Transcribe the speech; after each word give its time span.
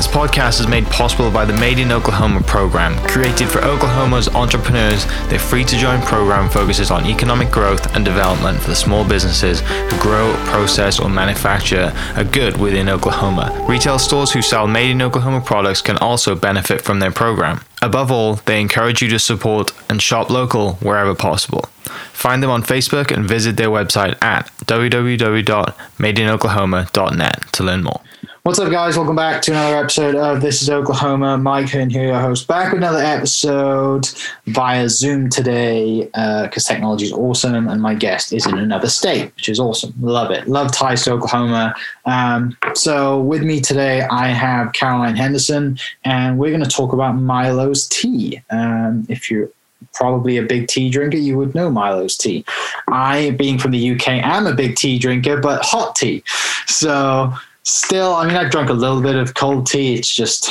This 0.00 0.08
podcast 0.08 0.60
is 0.60 0.66
made 0.66 0.86
possible 0.86 1.30
by 1.30 1.44
the 1.44 1.52
Made 1.52 1.78
in 1.78 1.92
Oklahoma 1.92 2.40
program. 2.40 2.96
Created 3.06 3.50
for 3.50 3.58
Oklahoma's 3.58 4.28
entrepreneurs, 4.28 5.04
the 5.28 5.38
free 5.38 5.62
to 5.64 5.76
join 5.76 6.00
program 6.00 6.48
focuses 6.48 6.90
on 6.90 7.04
economic 7.04 7.50
growth 7.50 7.94
and 7.94 8.02
development 8.02 8.62
for 8.62 8.70
the 8.70 8.74
small 8.74 9.06
businesses 9.06 9.60
who 9.60 10.00
grow, 10.00 10.32
process, 10.46 10.98
or 10.98 11.10
manufacture 11.10 11.92
a 12.16 12.24
good 12.24 12.58
within 12.58 12.88
Oklahoma. 12.88 13.54
Retail 13.68 13.98
stores 13.98 14.32
who 14.32 14.40
sell 14.40 14.66
Made 14.66 14.92
in 14.92 15.02
Oklahoma 15.02 15.42
products 15.42 15.82
can 15.82 15.98
also 15.98 16.34
benefit 16.34 16.80
from 16.80 17.00
their 17.00 17.12
program. 17.12 17.60
Above 17.82 18.10
all, 18.10 18.36
they 18.46 18.58
encourage 18.58 19.02
you 19.02 19.08
to 19.10 19.18
support 19.18 19.70
and 19.90 20.00
shop 20.00 20.30
local 20.30 20.76
wherever 20.76 21.14
possible. 21.14 21.66
Find 22.14 22.42
them 22.42 22.48
on 22.48 22.62
Facebook 22.62 23.14
and 23.14 23.28
visit 23.28 23.58
their 23.58 23.68
website 23.68 24.16
at 24.22 24.50
www.madeinoklahoma.net 24.64 27.52
to 27.52 27.62
learn 27.62 27.82
more. 27.82 28.00
What's 28.42 28.58
up, 28.58 28.72
guys? 28.72 28.96
Welcome 28.96 29.16
back 29.16 29.42
to 29.42 29.50
another 29.50 29.76
episode 29.76 30.14
of 30.14 30.40
This 30.40 30.62
is 30.62 30.70
Oklahoma. 30.70 31.36
Mike 31.36 31.68
Hearn 31.68 31.90
here, 31.90 32.06
your 32.06 32.20
host, 32.20 32.48
back 32.48 32.72
with 32.72 32.78
another 32.78 32.98
episode 32.98 34.08
via 34.46 34.88
Zoom 34.88 35.28
today 35.28 36.04
because 36.04 36.66
uh, 36.66 36.72
technology 36.72 37.04
is 37.04 37.12
awesome 37.12 37.68
and 37.68 37.82
my 37.82 37.94
guest 37.94 38.32
is 38.32 38.46
in 38.46 38.56
another 38.56 38.88
state, 38.88 39.30
which 39.36 39.50
is 39.50 39.60
awesome. 39.60 39.92
Love 40.00 40.30
it. 40.30 40.48
Love 40.48 40.72
ties 40.72 41.04
to 41.04 41.12
Oklahoma. 41.12 41.74
Um, 42.06 42.56
so, 42.72 43.20
with 43.20 43.42
me 43.42 43.60
today, 43.60 44.04
I 44.10 44.28
have 44.28 44.72
Caroline 44.72 45.16
Henderson, 45.16 45.78
and 46.06 46.38
we're 46.38 46.50
going 46.50 46.64
to 46.64 46.70
talk 46.70 46.94
about 46.94 47.16
Milo's 47.16 47.86
tea. 47.88 48.40
Um, 48.48 49.04
if 49.10 49.30
you're 49.30 49.50
probably 49.92 50.38
a 50.38 50.42
big 50.42 50.68
tea 50.68 50.88
drinker, 50.88 51.18
you 51.18 51.36
would 51.36 51.54
know 51.54 51.70
Milo's 51.70 52.16
tea. 52.16 52.46
I, 52.88 53.32
being 53.32 53.58
from 53.58 53.72
the 53.72 53.90
UK, 53.90 54.08
am 54.08 54.46
a 54.46 54.54
big 54.54 54.76
tea 54.76 54.98
drinker, 54.98 55.38
but 55.38 55.62
hot 55.62 55.94
tea. 55.94 56.24
So, 56.66 57.34
still, 57.70 58.14
I 58.14 58.26
mean, 58.26 58.36
I've 58.36 58.50
drunk 58.50 58.70
a 58.70 58.74
little 58.74 59.00
bit 59.00 59.16
of 59.16 59.34
cold 59.34 59.66
tea. 59.66 59.94
It's 59.94 60.12
just 60.12 60.50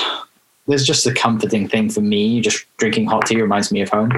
there's 0.67 0.86
just 0.86 1.06
a 1.08 1.14
comforting 1.14 1.67
thing 1.67 1.89
for 1.89 2.02
me. 2.02 2.42
Just 2.42 2.66
drinking 2.78 3.08
hot 3.08 3.26
tea 3.26 3.42
reminds 3.42 3.72
me 3.72 3.81
of 3.81 3.89
home. 3.89 4.11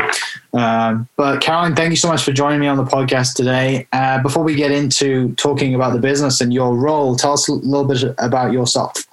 Um, 0.53 1.07
but 1.15 1.41
Caroline, 1.41 1.75
thank 1.75 1.91
you 1.91 1.95
so 1.95 2.09
much 2.09 2.23
for 2.23 2.33
joining 2.33 2.59
me 2.59 2.67
on 2.67 2.75
the 2.75 2.83
podcast 2.83 3.35
today. 3.35 3.87
Uh, 3.93 4.21
before 4.21 4.43
we 4.43 4.53
get 4.53 4.69
into 4.69 5.33
talking 5.35 5.73
about 5.73 5.93
the 5.93 5.99
business 5.99 6.41
and 6.41 6.53
your 6.53 6.75
role, 6.75 7.15
tell 7.15 7.33
us 7.33 7.47
a 7.47 7.53
little 7.53 7.85
bit 7.85 8.03
about 8.17 8.51
yourself. 8.51 9.07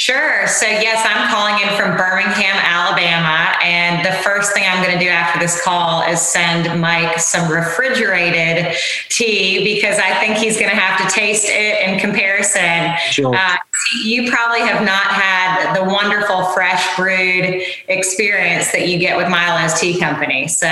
Sure. 0.00 0.46
So, 0.46 0.64
yes, 0.64 1.06
I'm 1.06 1.28
calling 1.28 1.60
in 1.60 1.76
from 1.76 1.94
Birmingham, 1.94 2.56
Alabama. 2.56 3.54
And 3.62 4.02
the 4.02 4.12
first 4.22 4.54
thing 4.54 4.64
I'm 4.66 4.82
going 4.82 4.98
to 4.98 5.04
do 5.04 5.10
after 5.10 5.38
this 5.38 5.62
call 5.62 6.00
is 6.08 6.22
send 6.22 6.80
Mike 6.80 7.18
some 7.18 7.52
refrigerated 7.52 8.74
tea 9.10 9.62
because 9.62 9.98
I 9.98 10.18
think 10.18 10.38
he's 10.38 10.56
going 10.56 10.70
to 10.70 10.76
have 10.76 11.06
to 11.06 11.14
taste 11.14 11.44
it 11.46 11.86
in 11.86 11.98
comparison. 11.98 12.96
Sure. 13.10 13.36
Uh, 13.36 13.56
you 14.02 14.30
probably 14.30 14.60
have 14.60 14.82
not 14.86 15.04
had 15.04 15.74
the 15.74 15.84
wonderful 15.84 16.44
fresh 16.46 16.96
brewed 16.96 17.62
experience 17.88 18.72
that 18.72 18.88
you 18.88 18.98
get 18.98 19.18
with 19.18 19.28
Milo's 19.28 19.78
Tea 19.78 20.00
Company. 20.00 20.48
So, 20.48 20.66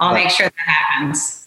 I'll 0.00 0.14
make 0.14 0.30
sure 0.30 0.46
that 0.46 0.66
happens. 0.66 1.41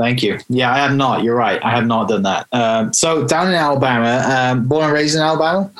Thank 0.00 0.22
you. 0.22 0.38
Yeah, 0.48 0.72
I 0.72 0.78
have 0.78 0.96
not. 0.96 1.24
You're 1.24 1.36
right. 1.36 1.62
I 1.62 1.68
have 1.68 1.86
not 1.86 2.08
done 2.08 2.22
that. 2.22 2.46
Um, 2.52 2.90
so 2.94 3.26
down 3.26 3.48
in 3.48 3.54
Alabama, 3.54 4.24
um, 4.26 4.66
born 4.66 4.84
and 4.84 4.92
raised 4.94 5.14
in 5.14 5.20
Alabama. 5.20 5.70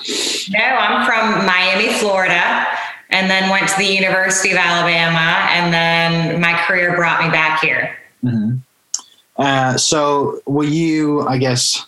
No, 0.50 0.58
I'm 0.58 1.06
from 1.06 1.46
Miami, 1.46 1.88
Florida, 1.94 2.66
and 3.08 3.30
then 3.30 3.48
went 3.48 3.66
to 3.68 3.78
the 3.78 3.86
University 3.86 4.50
of 4.50 4.58
Alabama, 4.58 5.48
and 5.52 5.72
then 5.72 6.38
my 6.38 6.52
career 6.64 6.94
brought 6.96 7.24
me 7.24 7.30
back 7.30 7.62
here. 7.62 7.96
Mm-hmm. 8.22 8.58
Uh, 9.38 9.78
so 9.78 10.42
were 10.44 10.64
you? 10.64 11.26
I 11.26 11.38
guess 11.38 11.86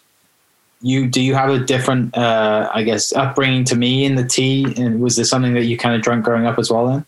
you 0.80 1.08
do 1.08 1.20
you 1.20 1.34
have 1.34 1.50
a 1.50 1.58
different, 1.58 2.16
uh, 2.16 2.70
I 2.72 2.82
guess, 2.82 3.12
upbringing 3.12 3.64
to 3.64 3.76
me 3.76 4.06
in 4.06 4.14
the 4.14 4.24
tea, 4.24 4.72
and 4.78 5.02
was 5.02 5.16
there 5.16 5.26
something 5.26 5.52
that 5.52 5.64
you 5.64 5.76
kind 5.76 5.94
of 5.94 6.00
drank 6.00 6.24
growing 6.24 6.46
up 6.46 6.58
as 6.58 6.70
well? 6.70 6.86
Then. 6.86 7.04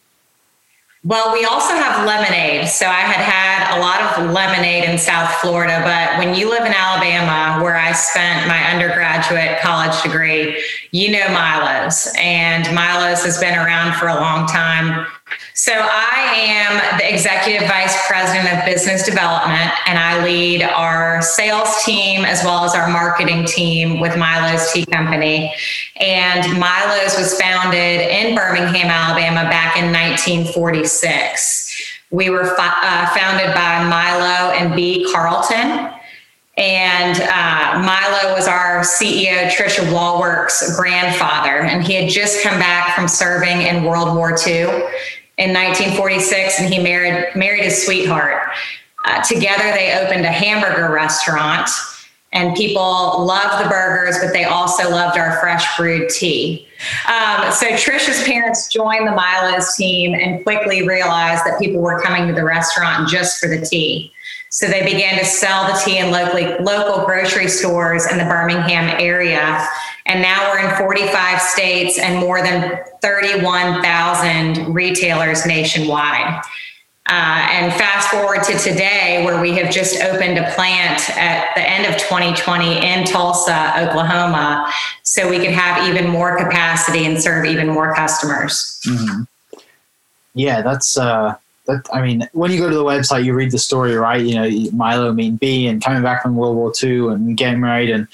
Well, 1.03 1.33
we 1.33 1.47
also 1.47 1.75
have 1.75 2.06
lemonade. 2.06 2.69
So 2.69 2.87
I 2.87 3.01
had 3.01 3.21
had 3.21 3.44
a 3.77 3.81
lot 3.81 4.01
of 4.01 4.31
lemonade 4.31 4.85
in 4.85 4.99
South 4.99 5.31
Florida, 5.41 5.81
but 5.85 6.19
when 6.19 6.35
you 6.35 6.49
live 6.49 6.65
in 6.65 6.73
Alabama, 6.73 7.63
where 7.63 7.77
I 7.77 7.93
spent 7.93 8.47
my 8.49 8.63
undergraduate 8.71 9.61
college 9.61 10.01
degree, 10.03 10.63
you 10.93 11.11
know 11.11 11.29
Milo's, 11.29 12.13
and 12.19 12.65
Milo's 12.75 13.25
has 13.25 13.39
been 13.39 13.59
around 13.59 13.95
for 13.95 14.09
a 14.09 14.15
long 14.15 14.47
time. 14.47 15.07
So 15.55 15.73
I 15.73 16.35
am 16.37 16.99
the 16.99 17.13
executive 17.13 17.69
vice 17.69 17.97
president 18.07 18.53
of 18.53 18.65
business 18.65 19.05
development, 19.05 19.73
and 19.87 19.99
I 19.99 20.23
lead 20.25 20.63
our 20.63 21.23
sales 21.23 21.83
team 21.85 22.25
as 22.25 22.43
well 22.45 22.65
as 22.65 22.75
our 22.75 22.89
marketing 22.89 23.45
team 23.47 24.01
with 24.01 24.17
Milo's 24.17 24.73
Tea 24.73 24.85
Company. 24.87 25.55
And 25.97 26.59
Milo's 26.59 27.17
was 27.17 27.41
founded 27.41 28.01
in 28.03 28.35
Birmingham, 28.35 28.87
Alabama 28.87 29.49
back 29.49 29.77
in 29.77 29.93
1946. 29.93 31.64
We 32.15 32.31
were 32.31 32.45
uh, 32.45 33.09
founded 33.09 33.53
by 33.55 33.83
Milo 33.89 34.53
and 34.53 34.77
Bea 34.77 35.05
Carlton. 35.13 35.91
And 36.57 37.21
uh, 37.21 37.83
Milo 37.85 38.33
was 38.35 38.47
our 38.47 38.83
CEO, 38.83 39.49
Tricia 39.49 39.85
Wallwork's 39.93 40.77
grandfather, 40.77 41.63
and 41.63 41.85
he 41.85 41.95
had 41.95 42.09
just 42.09 42.41
come 42.45 42.61
back 42.61 42.95
from 42.95 43.09
serving 43.09 43.63
in 43.63 43.83
World 43.83 44.15
War 44.15 44.37
II 44.47 44.63
in 45.39 45.53
1946, 45.53 46.61
and 46.61 46.73
he 46.73 46.81
married 46.81 47.35
married 47.35 47.65
his 47.65 47.85
sweetheart. 47.85 48.53
Uh, 49.05 49.21
together, 49.25 49.65
they 49.73 49.99
opened 50.01 50.25
a 50.25 50.31
hamburger 50.31 50.95
restaurant, 50.95 51.69
and 52.33 52.55
people 52.55 53.25
loved 53.27 53.65
the 53.65 53.69
burgers, 53.69 54.21
but 54.23 54.33
they 54.33 54.45
also 54.45 54.89
loved 54.89 55.19
our 55.19 55.41
fresh 55.41 55.77
brewed 55.77 56.09
tea. 56.09 56.69
Um, 57.06 57.53
so 57.53 57.67
Tricia's 57.69 58.22
parents 58.25 58.69
joined 58.69 59.06
the 59.06 59.12
Milo's 59.12 59.75
team 59.77 60.15
and 60.15 60.43
quickly 60.43 60.87
realized 60.87 61.45
that 61.45 61.59
people 61.59 61.81
were 61.81 62.00
coming 62.00 62.27
to 62.28 62.34
the 62.34 62.45
restaurant 62.45 63.09
just 63.09 63.41
for 63.41 63.49
the 63.49 63.65
tea. 63.65 64.12
So 64.50 64.69
they 64.69 64.84
began 64.84 65.19
to 65.19 65.25
sell 65.25 65.67
the 65.67 65.81
tea 65.84 65.99
in 65.99 66.12
locally, 66.12 66.47
local 66.61 67.05
grocery 67.05 67.49
stores 67.49 68.06
in 68.11 68.19
the 68.19 68.25
Birmingham 68.25 68.89
area. 69.00 69.67
And 70.06 70.23
now 70.23 70.50
we're 70.50 70.69
in 70.69 70.77
45 70.77 71.41
states 71.41 71.99
and 71.99 72.21
more 72.21 72.41
than 72.41 72.78
31,000 73.03 74.73
retailers 74.73 75.44
nationwide. 75.44 76.41
Uh, 77.07 77.47
and 77.51 77.73
fast 77.75 78.09
forward 78.09 78.43
to 78.43 78.59
today, 78.59 79.23
where 79.27 79.39
we 79.39 79.53
have 79.53 79.71
just 79.71 80.01
opened 80.03 80.39
a 80.39 80.51
plant 80.53 81.11
at 81.19 81.55
the 81.55 81.61
end 81.61 81.85
of 81.85 82.01
2020 82.01 82.83
in 82.83 83.05
Tulsa, 83.05 83.75
Oklahoma, 83.79 84.73
so 85.03 85.29
we 85.29 85.39
can 85.39 85.53
have 85.53 85.87
even 85.87 86.09
more 86.09 86.39
capacity 86.39 87.05
and 87.05 87.21
serve 87.21 87.45
even 87.45 87.69
more 87.69 87.95
customers. 87.95 88.81
Mm-hmm. 88.87 89.23
Yeah, 90.33 90.63
that's 90.63 90.97
uh, 90.97 91.37
that 91.67 91.87
I 91.93 92.01
mean, 92.01 92.29
when 92.33 92.51
you 92.51 92.59
go 92.59 92.69
to 92.69 92.75
the 92.75 92.85
website, 92.85 93.25
you 93.25 93.35
read 93.35 93.51
the 93.51 93.59
story, 93.59 93.95
right? 93.95 94.25
You 94.25 94.35
know, 94.35 94.71
Milo 94.73 95.13
mean 95.13 95.37
B 95.37 95.67
and 95.67 95.83
coming 95.83 96.03
back 96.03 96.23
from 96.23 96.37
World 96.37 96.57
War 96.57 96.73
II 96.83 97.09
and 97.09 97.37
getting 97.37 97.61
married 97.61 97.91
and 97.91 98.09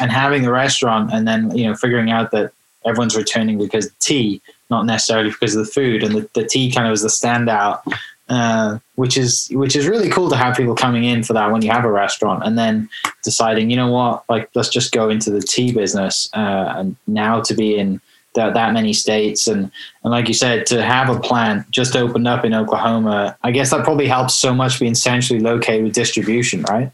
and 0.00 0.10
having 0.10 0.46
a 0.46 0.52
restaurant, 0.52 1.12
and 1.12 1.26
then 1.26 1.56
you 1.56 1.66
know 1.66 1.74
figuring 1.74 2.10
out 2.10 2.30
that 2.30 2.52
everyone's 2.84 3.16
returning 3.16 3.58
because 3.58 3.90
tea, 3.98 4.40
not 4.70 4.86
necessarily 4.86 5.30
because 5.30 5.56
of 5.56 5.66
the 5.66 5.72
food, 5.72 6.02
and 6.02 6.14
the, 6.14 6.28
the 6.34 6.46
tea 6.46 6.70
kind 6.70 6.86
of 6.86 6.92
was 6.92 7.02
the 7.02 7.08
standout. 7.08 7.82
Uh, 8.28 8.78
which 8.96 9.16
is 9.16 9.48
which 9.52 9.76
is 9.76 9.86
really 9.86 10.08
cool 10.08 10.28
to 10.28 10.36
have 10.36 10.56
people 10.56 10.74
coming 10.74 11.04
in 11.04 11.22
for 11.22 11.32
that 11.32 11.52
when 11.52 11.62
you 11.62 11.70
have 11.70 11.84
a 11.84 11.90
restaurant, 11.90 12.42
and 12.44 12.58
then 12.58 12.88
deciding, 13.22 13.70
you 13.70 13.76
know 13.76 13.90
what, 13.90 14.24
like 14.28 14.50
let's 14.56 14.68
just 14.68 14.90
go 14.90 15.08
into 15.08 15.30
the 15.30 15.40
tea 15.40 15.72
business, 15.72 16.28
uh, 16.34 16.74
and 16.76 16.96
now 17.06 17.40
to 17.40 17.54
be 17.54 17.78
in 17.78 18.00
that, 18.36 18.54
that 18.54 18.72
many 18.72 18.92
states. 18.92 19.48
And 19.48 19.70
and 20.04 20.12
like 20.12 20.28
you 20.28 20.34
said 20.34 20.66
to 20.66 20.82
have 20.82 21.08
a 21.08 21.18
plant 21.18 21.68
just 21.70 21.96
opened 21.96 22.28
up 22.28 22.44
in 22.44 22.54
Oklahoma 22.54 23.36
I 23.42 23.50
guess 23.50 23.70
that 23.70 23.84
probably 23.84 24.06
helps 24.06 24.34
so 24.34 24.54
much 24.54 24.78
being 24.78 24.94
centrally 24.94 25.42
located 25.42 25.82
with 25.84 25.94
distribution 25.94 26.62
right 26.62 26.92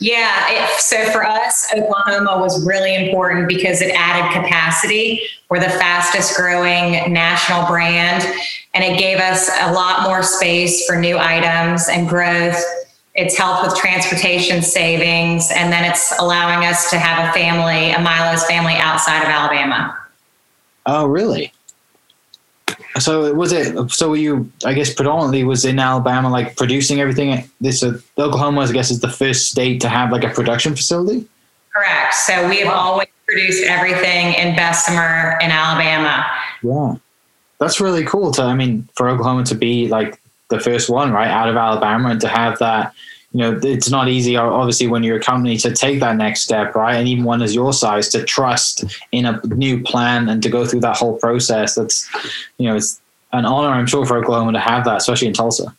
yeah 0.00 0.46
it, 0.50 0.80
so 0.80 1.04
for 1.10 1.24
us 1.24 1.66
Oklahoma 1.74 2.38
was 2.38 2.66
really 2.66 2.94
important 2.94 3.48
because 3.48 3.80
it 3.80 3.94
added 3.94 4.32
capacity. 4.32 5.22
We're 5.48 5.60
the 5.60 5.70
fastest 5.70 6.36
growing 6.36 7.12
national 7.12 7.66
brand 7.66 8.24
and 8.74 8.84
it 8.84 8.98
gave 8.98 9.18
us 9.18 9.50
a 9.60 9.72
lot 9.72 10.02
more 10.02 10.22
space 10.22 10.86
for 10.86 10.96
new 10.96 11.18
items 11.18 11.88
and 11.88 12.08
growth. 12.08 12.62
It's 13.14 13.36
helped 13.36 13.64
with 13.64 13.76
transportation 13.76 14.62
savings 14.62 15.50
and 15.54 15.72
then 15.72 15.84
it's 15.84 16.12
allowing 16.18 16.64
us 16.66 16.90
to 16.90 16.98
have 16.98 17.28
a 17.28 17.32
family 17.32 17.92
a 17.92 18.00
milo's 18.00 18.44
family 18.44 18.74
outside 18.76 19.22
of 19.22 19.28
alabama. 19.28 19.98
Oh, 20.86 21.06
really? 21.06 21.52
So 22.98 23.32
was 23.32 23.52
it? 23.52 23.90
So 23.90 24.10
were 24.10 24.16
you? 24.16 24.50
I 24.64 24.74
guess 24.74 24.92
predominantly 24.92 25.44
was 25.44 25.64
in 25.64 25.78
Alabama, 25.78 26.28
like 26.30 26.56
producing 26.56 27.00
everything. 27.00 27.48
This 27.60 27.82
uh, 27.82 27.98
Oklahoma, 28.18 28.62
I 28.62 28.72
guess, 28.72 28.90
is 28.90 29.00
the 29.00 29.08
first 29.08 29.50
state 29.50 29.80
to 29.80 29.88
have 29.88 30.12
like 30.12 30.24
a 30.24 30.28
production 30.28 30.76
facility. 30.76 31.26
Correct. 31.72 32.14
So 32.14 32.48
we 32.48 32.60
have 32.60 32.72
always 32.72 33.08
produced 33.26 33.64
everything 33.64 34.34
in 34.34 34.54
Bessemer 34.54 35.38
in 35.40 35.50
Alabama. 35.50 36.26
Yeah. 36.62 36.96
That's 37.58 37.80
really 37.80 38.04
cool 38.04 38.32
to 38.32 38.42
I 38.42 38.54
mean 38.54 38.88
for 38.94 39.08
Oklahoma 39.08 39.44
to 39.44 39.54
be 39.54 39.88
like 39.88 40.20
the 40.50 40.60
first 40.60 40.90
one 40.90 41.12
right 41.12 41.28
out 41.28 41.48
of 41.48 41.56
Alabama 41.56 42.10
and 42.10 42.20
to 42.20 42.28
have 42.28 42.58
that 42.58 42.92
you 43.32 43.40
know 43.40 43.58
it's 43.62 43.90
not 43.90 44.08
easy 44.08 44.36
obviously 44.36 44.86
when 44.86 45.02
you're 45.02 45.16
a 45.16 45.22
company 45.22 45.56
to 45.56 45.72
take 45.72 46.00
that 46.00 46.16
next 46.16 46.42
step 46.42 46.74
right? 46.74 46.96
And 46.96 47.08
even 47.08 47.24
one 47.24 47.42
as 47.42 47.54
your 47.54 47.72
size 47.72 48.08
to 48.10 48.24
trust 48.24 48.84
in 49.12 49.26
a 49.26 49.40
new 49.46 49.82
plan 49.82 50.28
and 50.28 50.42
to 50.42 50.48
go 50.48 50.66
through 50.66 50.80
that 50.80 50.96
whole 50.96 51.16
process 51.18 51.74
that's 51.74 52.08
you 52.58 52.68
know 52.68 52.76
it's 52.76 53.00
an 53.32 53.44
honor 53.44 53.68
i'm 53.68 53.86
sure 53.86 54.04
for 54.04 54.18
oklahoma 54.18 54.52
to 54.52 54.60
have 54.60 54.84
that 54.84 54.96
especially 54.96 55.28
in 55.28 55.34
tulsa 55.34 55.74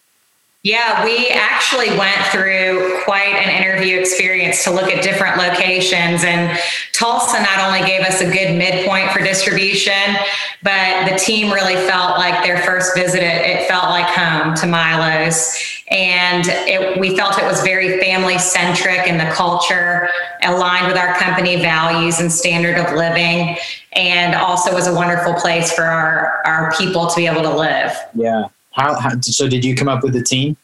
yeah, 0.64 1.04
we 1.04 1.28
actually 1.28 1.90
went 1.98 2.26
through 2.28 3.02
quite 3.04 3.36
an 3.36 3.50
interview 3.50 4.00
experience 4.00 4.64
to 4.64 4.72
look 4.72 4.90
at 4.90 5.04
different 5.04 5.36
locations. 5.36 6.24
And 6.24 6.58
Tulsa 6.94 7.42
not 7.42 7.60
only 7.60 7.86
gave 7.86 8.00
us 8.00 8.22
a 8.22 8.32
good 8.32 8.58
midpoint 8.58 9.12
for 9.12 9.20
distribution, 9.20 10.16
but 10.62 11.10
the 11.10 11.18
team 11.18 11.52
really 11.52 11.76
felt 11.76 12.18
like 12.18 12.46
their 12.46 12.60
first 12.60 12.96
visit, 12.96 13.22
it 13.22 13.68
felt 13.68 13.90
like 13.90 14.06
home 14.06 14.56
to 14.56 14.66
Milo's. 14.66 15.62
And 15.90 16.46
it, 16.48 16.98
we 16.98 17.18
felt 17.18 17.38
it 17.38 17.44
was 17.44 17.60
very 17.60 18.00
family 18.00 18.40
centric 18.40 19.00
and 19.00 19.20
the 19.20 19.30
culture 19.36 20.08
aligned 20.44 20.88
with 20.88 20.96
our 20.96 21.14
company 21.16 21.58
values 21.58 22.22
and 22.22 22.32
standard 22.32 22.78
of 22.78 22.94
living. 22.96 23.58
And 23.92 24.34
also 24.34 24.74
was 24.74 24.88
a 24.88 24.94
wonderful 24.94 25.34
place 25.34 25.74
for 25.74 25.84
our, 25.84 26.42
our 26.46 26.72
people 26.78 27.08
to 27.08 27.16
be 27.18 27.28
able 27.28 27.42
to 27.42 27.54
live. 27.54 27.92
Yeah. 28.16 28.46
How, 28.74 29.00
how, 29.00 29.22
so 29.22 29.48
did 29.48 29.64
you 29.64 29.76
come 29.76 29.88
up 29.88 30.04
with 30.04 30.14
the 30.14 30.24
team 30.24 30.58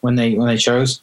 when 0.00 0.16
they 0.16 0.34
when 0.34 0.46
they 0.46 0.56
chose? 0.56 1.00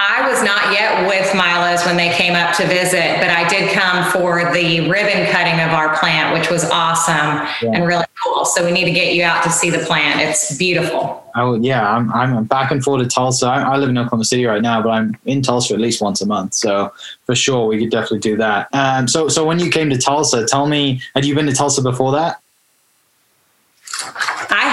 I 0.00 0.30
was 0.30 0.44
not 0.44 0.72
yet 0.72 1.08
with 1.08 1.34
Milo's 1.34 1.84
when 1.84 1.96
they 1.96 2.10
came 2.10 2.34
up 2.34 2.54
to 2.56 2.66
visit, 2.68 3.16
but 3.18 3.30
I 3.30 3.48
did 3.48 3.72
come 3.72 4.08
for 4.12 4.52
the 4.54 4.88
ribbon 4.88 5.26
cutting 5.32 5.60
of 5.60 5.70
our 5.70 5.98
plant, 5.98 6.38
which 6.38 6.50
was 6.50 6.64
awesome 6.70 7.48
yeah. 7.60 7.72
and 7.74 7.84
really 7.84 8.04
cool. 8.22 8.44
So 8.44 8.64
we 8.64 8.70
need 8.70 8.84
to 8.84 8.92
get 8.92 9.14
you 9.14 9.24
out 9.24 9.42
to 9.42 9.50
see 9.50 9.70
the 9.70 9.80
plant. 9.80 10.20
It's 10.20 10.56
beautiful. 10.56 11.28
Oh 11.34 11.58
yeah, 11.60 11.90
I'm 11.90 12.12
I'm 12.12 12.44
back 12.44 12.70
and 12.70 12.82
forth 12.82 13.02
to 13.02 13.08
Tulsa. 13.08 13.46
I, 13.46 13.62
I 13.62 13.76
live 13.76 13.88
in 13.88 13.98
Oklahoma 13.98 14.24
City 14.24 14.46
right 14.46 14.62
now, 14.62 14.80
but 14.80 14.90
I'm 14.90 15.16
in 15.24 15.42
Tulsa 15.42 15.74
at 15.74 15.80
least 15.80 16.00
once 16.00 16.20
a 16.20 16.26
month. 16.26 16.54
So 16.54 16.92
for 17.26 17.34
sure, 17.34 17.66
we 17.66 17.78
could 17.80 17.90
definitely 17.90 18.20
do 18.20 18.36
that. 18.36 18.68
Um, 18.72 19.08
so 19.08 19.28
so 19.28 19.44
when 19.44 19.58
you 19.58 19.68
came 19.68 19.90
to 19.90 19.98
Tulsa, 19.98 20.46
tell 20.46 20.66
me, 20.66 21.00
had 21.16 21.24
you 21.24 21.34
been 21.34 21.46
to 21.46 21.52
Tulsa 21.52 21.82
before 21.82 22.12
that? 22.12 22.40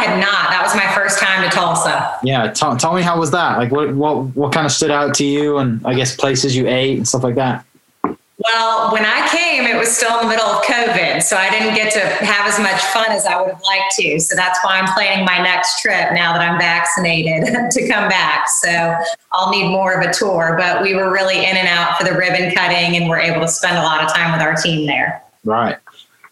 Had 0.05 0.19
not. 0.19 0.49
That 0.49 0.61
was 0.63 0.75
my 0.75 0.93
first 0.93 1.19
time 1.19 1.43
to 1.43 1.49
Tulsa. 1.49 2.19
Yeah, 2.23 2.51
tell, 2.51 2.77
tell 2.77 2.93
me 2.93 3.01
how 3.01 3.19
was 3.19 3.31
that? 3.31 3.57
Like, 3.57 3.71
what 3.71 3.93
what 3.95 4.35
what 4.35 4.53
kind 4.53 4.65
of 4.65 4.71
stood 4.71 4.91
out 4.91 5.15
to 5.15 5.25
you, 5.25 5.57
and 5.57 5.85
I 5.85 5.93
guess 5.93 6.15
places 6.15 6.55
you 6.55 6.67
ate 6.67 6.97
and 6.97 7.07
stuff 7.07 7.23
like 7.23 7.35
that. 7.35 7.65
Well, 8.03 8.91
when 8.91 9.05
I 9.05 9.27
came, 9.29 9.65
it 9.65 9.77
was 9.77 9.95
still 9.95 10.19
in 10.19 10.27
the 10.27 10.29
middle 10.29 10.45
of 10.45 10.63
COVID, 10.65 11.23
so 11.23 11.37
I 11.37 11.49
didn't 11.49 11.73
get 11.73 11.91
to 11.93 11.99
have 12.25 12.45
as 12.45 12.59
much 12.59 12.81
fun 12.83 13.09
as 13.11 13.25
I 13.25 13.41
would 13.41 13.49
have 13.49 13.61
liked 13.61 13.95
to. 13.95 14.19
So 14.19 14.35
that's 14.35 14.59
why 14.61 14.77
I'm 14.77 14.93
planning 14.93 15.25
my 15.25 15.39
next 15.39 15.81
trip 15.81 16.11
now 16.13 16.33
that 16.33 16.41
I'm 16.41 16.59
vaccinated 16.59 17.45
to 17.71 17.87
come 17.87 18.09
back. 18.09 18.49
So 18.49 18.95
I'll 19.31 19.49
need 19.49 19.69
more 19.69 19.93
of 19.93 20.07
a 20.07 20.13
tour, 20.13 20.55
but 20.59 20.83
we 20.83 20.95
were 20.95 21.11
really 21.11 21.45
in 21.45 21.55
and 21.55 21.67
out 21.67 21.97
for 21.97 22.03
the 22.03 22.13
ribbon 22.13 22.53
cutting, 22.53 22.97
and 22.97 23.09
we're 23.09 23.19
able 23.19 23.41
to 23.41 23.47
spend 23.47 23.77
a 23.77 23.81
lot 23.81 24.03
of 24.03 24.13
time 24.13 24.33
with 24.33 24.41
our 24.41 24.55
team 24.55 24.85
there. 24.85 25.23
Right 25.45 25.77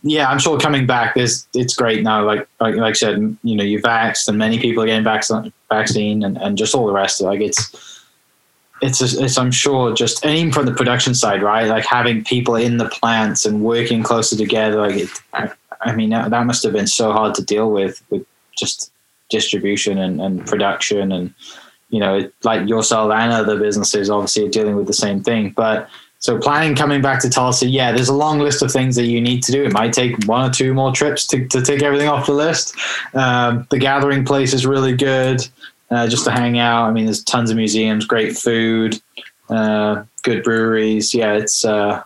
yeah, 0.04 0.30
I'm 0.30 0.38
sure 0.38 0.60
coming 0.60 0.86
back, 0.86 1.16
this 1.16 1.48
it's 1.54 1.76
great 1.76 2.04
now. 2.04 2.26
Like, 2.26 2.48
like 2.60 2.76
like 2.76 2.92
I 2.92 2.94
said, 2.94 3.38
you 3.44 3.56
know, 3.56 3.64
you 3.64 3.82
vaxxed, 3.82 4.28
and 4.28 4.38
many 4.38 4.60
people 4.60 4.84
are 4.84 4.86
getting 4.86 5.04
vaccine, 5.04 5.52
vaccine, 5.70 6.24
and, 6.24 6.38
and 6.38 6.58
just 6.58 6.76
all 6.76 6.86
the 6.86 6.94
rest. 6.94 7.22
Like, 7.22 7.40
it's 7.40 8.02
it's, 8.82 9.02
it's 9.02 9.38
I'm 9.38 9.52
sure 9.52 9.94
just 9.94 10.26
and 10.26 10.36
even 10.36 10.52
from 10.52 10.66
the 10.66 10.74
production 10.74 11.16
side, 11.16 11.42
right? 11.42 11.68
Like 11.68 11.86
having 11.86 12.26
people 12.26 12.56
in 12.56 12.78
the 12.78 12.90
plants 12.90 13.46
and 13.46 13.64
working 13.64 14.04
closer 14.04 14.36
together. 14.36 14.78
Like, 14.78 14.98
it, 14.98 15.10
I, 15.34 15.50
I 15.80 15.96
mean, 15.96 16.10
that, 16.10 16.32
that 16.32 16.46
must 16.46 16.64
have 16.64 16.74
been 16.74 16.88
so 16.88 17.14
hard 17.14 17.34
to 17.36 17.44
deal 17.44 17.72
with 17.72 18.04
with 18.10 18.26
just 18.58 18.92
distribution 19.30 19.98
and, 19.98 20.22
and 20.22 20.46
production 20.46 21.12
and 21.14 21.34
you 21.90 22.00
know, 22.00 22.30
like 22.44 22.68
yourself 22.68 23.12
and 23.12 23.32
other 23.32 23.58
businesses 23.58 24.10
obviously 24.10 24.48
are 24.48 24.50
dealing 24.50 24.76
with 24.76 24.88
the 24.88 24.94
same 24.94 25.24
thing, 25.24 25.52
but 25.52 25.88
so 26.24 26.40
planning 26.40 26.74
coming 26.74 27.02
back 27.02 27.22
to 27.24 27.30
Tulsa, 27.30 27.68
yeah, 27.68 27.92
there's 27.92 28.08
a 28.08 28.14
long 28.14 28.40
list 28.40 28.62
of 28.62 28.72
things 28.72 28.96
that 28.96 29.08
you 29.08 29.20
need 29.20 29.44
to 29.44 29.52
do. 29.52 29.66
It 29.66 29.74
might 29.74 29.92
take 29.92 30.24
one 30.24 30.50
or 30.50 30.54
two 30.54 30.74
more 30.74 30.94
trips 30.94 31.28
to, 31.28 31.46
to 31.50 31.62
take 31.62 31.84
everything 31.84 32.08
off 32.08 32.28
the 32.28 32.31
list. 32.31 32.74
Um, 33.14 33.68
the 33.72 33.78
gathering 33.78 34.24
place 34.24 34.54
is 34.54 34.66
really 34.66 34.96
good 34.96 35.46
uh, 35.92 36.08
just 36.08 36.24
to 36.24 36.31
hang 36.31 36.60
out. 36.60 36.86
I 36.86 36.92
mean, 36.94 37.04
there's 37.04 37.25
tons 37.25 37.52
of 37.52 37.58
museums, 37.58 38.06
great 38.06 38.38
food, 38.38 39.02
uh, 39.50 40.06
good 40.22 40.44
breweries. 40.44 41.14
Yeah, 41.14 41.34
it's 41.34 41.66
uh, 41.66 42.02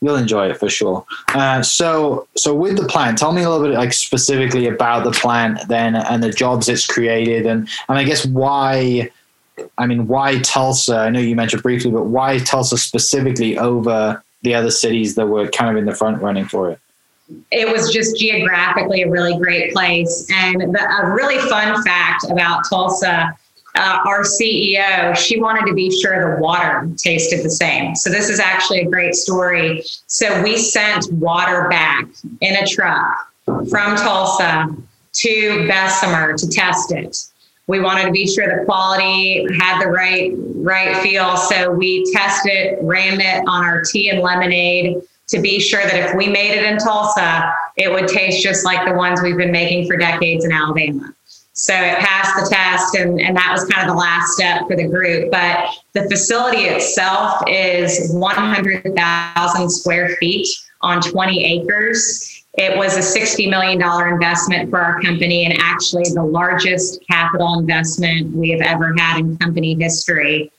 you'll 0.00 0.16
enjoy 0.16 0.50
it 0.50 0.58
for 0.58 0.68
sure. 0.68 1.06
Uh, 1.32 1.62
so, 1.62 2.26
so 2.36 2.52
with 2.52 2.76
the 2.76 2.88
plant, 2.88 3.18
tell 3.18 3.32
me 3.32 3.42
a 3.42 3.48
little 3.48 3.64
bit 3.64 3.76
like 3.76 3.92
specifically 3.92 4.66
about 4.66 5.04
the 5.04 5.12
plant 5.12 5.68
then 5.68 5.94
and 5.94 6.24
the 6.24 6.32
jobs 6.32 6.68
it's 6.68 6.88
created, 6.88 7.46
and 7.46 7.68
and 7.88 7.98
I 7.98 8.02
guess 8.02 8.26
why 8.26 9.12
I 9.78 9.86
mean, 9.86 10.06
why 10.06 10.38
Tulsa? 10.40 10.96
I 10.96 11.10
know 11.10 11.20
you 11.20 11.36
mentioned 11.36 11.62
briefly, 11.62 11.90
but 11.90 12.04
why 12.04 12.38
Tulsa 12.38 12.76
specifically 12.78 13.58
over 13.58 14.22
the 14.42 14.54
other 14.54 14.70
cities 14.70 15.14
that 15.16 15.26
were 15.26 15.48
kind 15.48 15.70
of 15.70 15.76
in 15.76 15.84
the 15.84 15.94
front 15.94 16.20
running 16.22 16.46
for 16.46 16.70
it? 16.70 16.78
It 17.50 17.70
was 17.70 17.92
just 17.92 18.18
geographically 18.18 19.02
a 19.02 19.10
really 19.10 19.36
great 19.36 19.72
place. 19.72 20.26
And 20.32 20.74
the, 20.74 21.02
a 21.02 21.10
really 21.12 21.38
fun 21.48 21.82
fact 21.84 22.24
about 22.30 22.68
Tulsa 22.68 23.36
uh, 23.76 23.98
our 24.04 24.22
CEO, 24.22 25.16
she 25.16 25.40
wanted 25.40 25.66
to 25.66 25.74
be 25.74 25.90
sure 25.90 26.36
the 26.36 26.42
water 26.42 26.90
tasted 26.96 27.44
the 27.44 27.50
same. 27.50 27.94
So 27.94 28.10
this 28.10 28.28
is 28.28 28.40
actually 28.40 28.80
a 28.80 28.86
great 28.86 29.14
story. 29.14 29.84
So 30.06 30.42
we 30.42 30.56
sent 30.56 31.10
water 31.12 31.68
back 31.68 32.06
in 32.40 32.56
a 32.56 32.66
truck 32.66 33.32
from 33.44 33.96
Tulsa 33.96 34.74
to 35.12 35.68
Bessemer 35.68 36.36
to 36.36 36.48
test 36.48 36.92
it 36.92 37.16
we 37.70 37.78
wanted 37.78 38.04
to 38.04 38.10
be 38.10 38.26
sure 38.26 38.58
the 38.58 38.64
quality 38.64 39.46
had 39.60 39.80
the 39.80 39.86
right 39.86 40.32
right 40.56 41.00
feel. 41.02 41.36
So 41.36 41.70
we 41.70 42.12
tested, 42.12 42.78
ran 42.82 43.20
it 43.20 43.44
on 43.46 43.64
our 43.64 43.82
tea 43.82 44.10
and 44.10 44.20
lemonade 44.20 45.00
to 45.28 45.40
be 45.40 45.60
sure 45.60 45.82
that 45.82 45.94
if 45.94 46.16
we 46.16 46.28
made 46.28 46.58
it 46.58 46.64
in 46.64 46.78
Tulsa, 46.78 47.54
it 47.76 47.90
would 47.90 48.08
taste 48.08 48.42
just 48.42 48.64
like 48.64 48.86
the 48.86 48.94
ones 48.94 49.22
we've 49.22 49.36
been 49.36 49.52
making 49.52 49.86
for 49.86 49.96
decades 49.96 50.44
in 50.44 50.50
Alabama. 50.50 51.14
So 51.52 51.72
it 51.72 51.98
passed 51.98 52.34
the 52.36 52.52
test, 52.52 52.96
and, 52.96 53.20
and 53.20 53.36
that 53.36 53.52
was 53.52 53.64
kind 53.66 53.88
of 53.88 53.94
the 53.94 53.98
last 53.98 54.32
step 54.32 54.66
for 54.66 54.74
the 54.74 54.88
group. 54.88 55.30
But 55.30 55.68
the 55.92 56.08
facility 56.08 56.62
itself 56.62 57.42
is 57.46 58.12
100,000 58.12 59.70
square 59.70 60.16
feet 60.16 60.48
on 60.80 61.00
20 61.00 61.44
acres. 61.44 62.39
It 62.54 62.76
was 62.76 62.96
a 62.96 63.20
$60 63.20 63.48
million 63.48 63.80
investment 64.12 64.70
for 64.70 64.80
our 64.80 65.00
company 65.00 65.44
and 65.44 65.54
actually 65.60 66.04
the 66.12 66.22
largest 66.22 67.00
capital 67.08 67.58
investment 67.58 68.34
we 68.34 68.50
have 68.50 68.60
ever 68.60 68.92
had 68.98 69.18
in 69.20 69.36
company 69.36 69.76
history. 69.78 70.50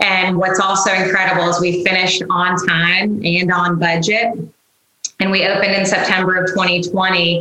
And 0.00 0.38
what's 0.38 0.60
also 0.60 0.92
incredible 0.92 1.48
is 1.48 1.60
we 1.60 1.84
finished 1.84 2.22
on 2.30 2.56
time 2.66 3.20
and 3.24 3.52
on 3.52 3.78
budget. 3.78 4.32
And 5.20 5.30
we 5.30 5.46
opened 5.46 5.72
in 5.74 5.84
September 5.84 6.36
of 6.36 6.48
2020 6.48 7.38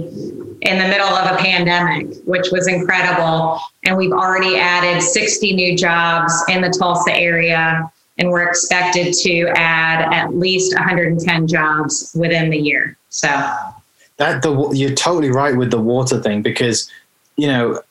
in 0.62 0.77
the 0.77 0.88
middle 0.88 1.08
of 1.08 1.34
a 1.34 1.38
pandemic, 1.38 2.15
which 2.25 2.51
was 2.51 2.67
incredible. 2.67 3.60
And 3.86 3.96
we've 3.96 4.12
already 4.12 4.58
added 4.58 5.01
60 5.01 5.53
new 5.53 5.77
jobs 5.77 6.34
in 6.50 6.62
the 6.62 6.70
Tulsa 6.70 7.13
area. 7.13 7.91
And 8.17 8.29
we're 8.29 8.48
expected 8.48 9.13
to 9.13 9.48
add 9.55 10.13
at 10.13 10.36
least 10.36 10.75
110 10.75 11.48
jobs 11.48 12.12
within 12.15 12.50
the 12.50 12.58
year. 12.58 12.98
So 13.10 13.29
that 14.22 14.44
the 14.44 14.70
you're 14.70 14.94
totally 14.94 15.32
right 15.32 15.58
with 15.58 15.72
the 15.72 15.82
water 15.82 16.22
thing 16.22 16.44
because 16.44 16.88
you 17.38 17.48
know 17.48 17.82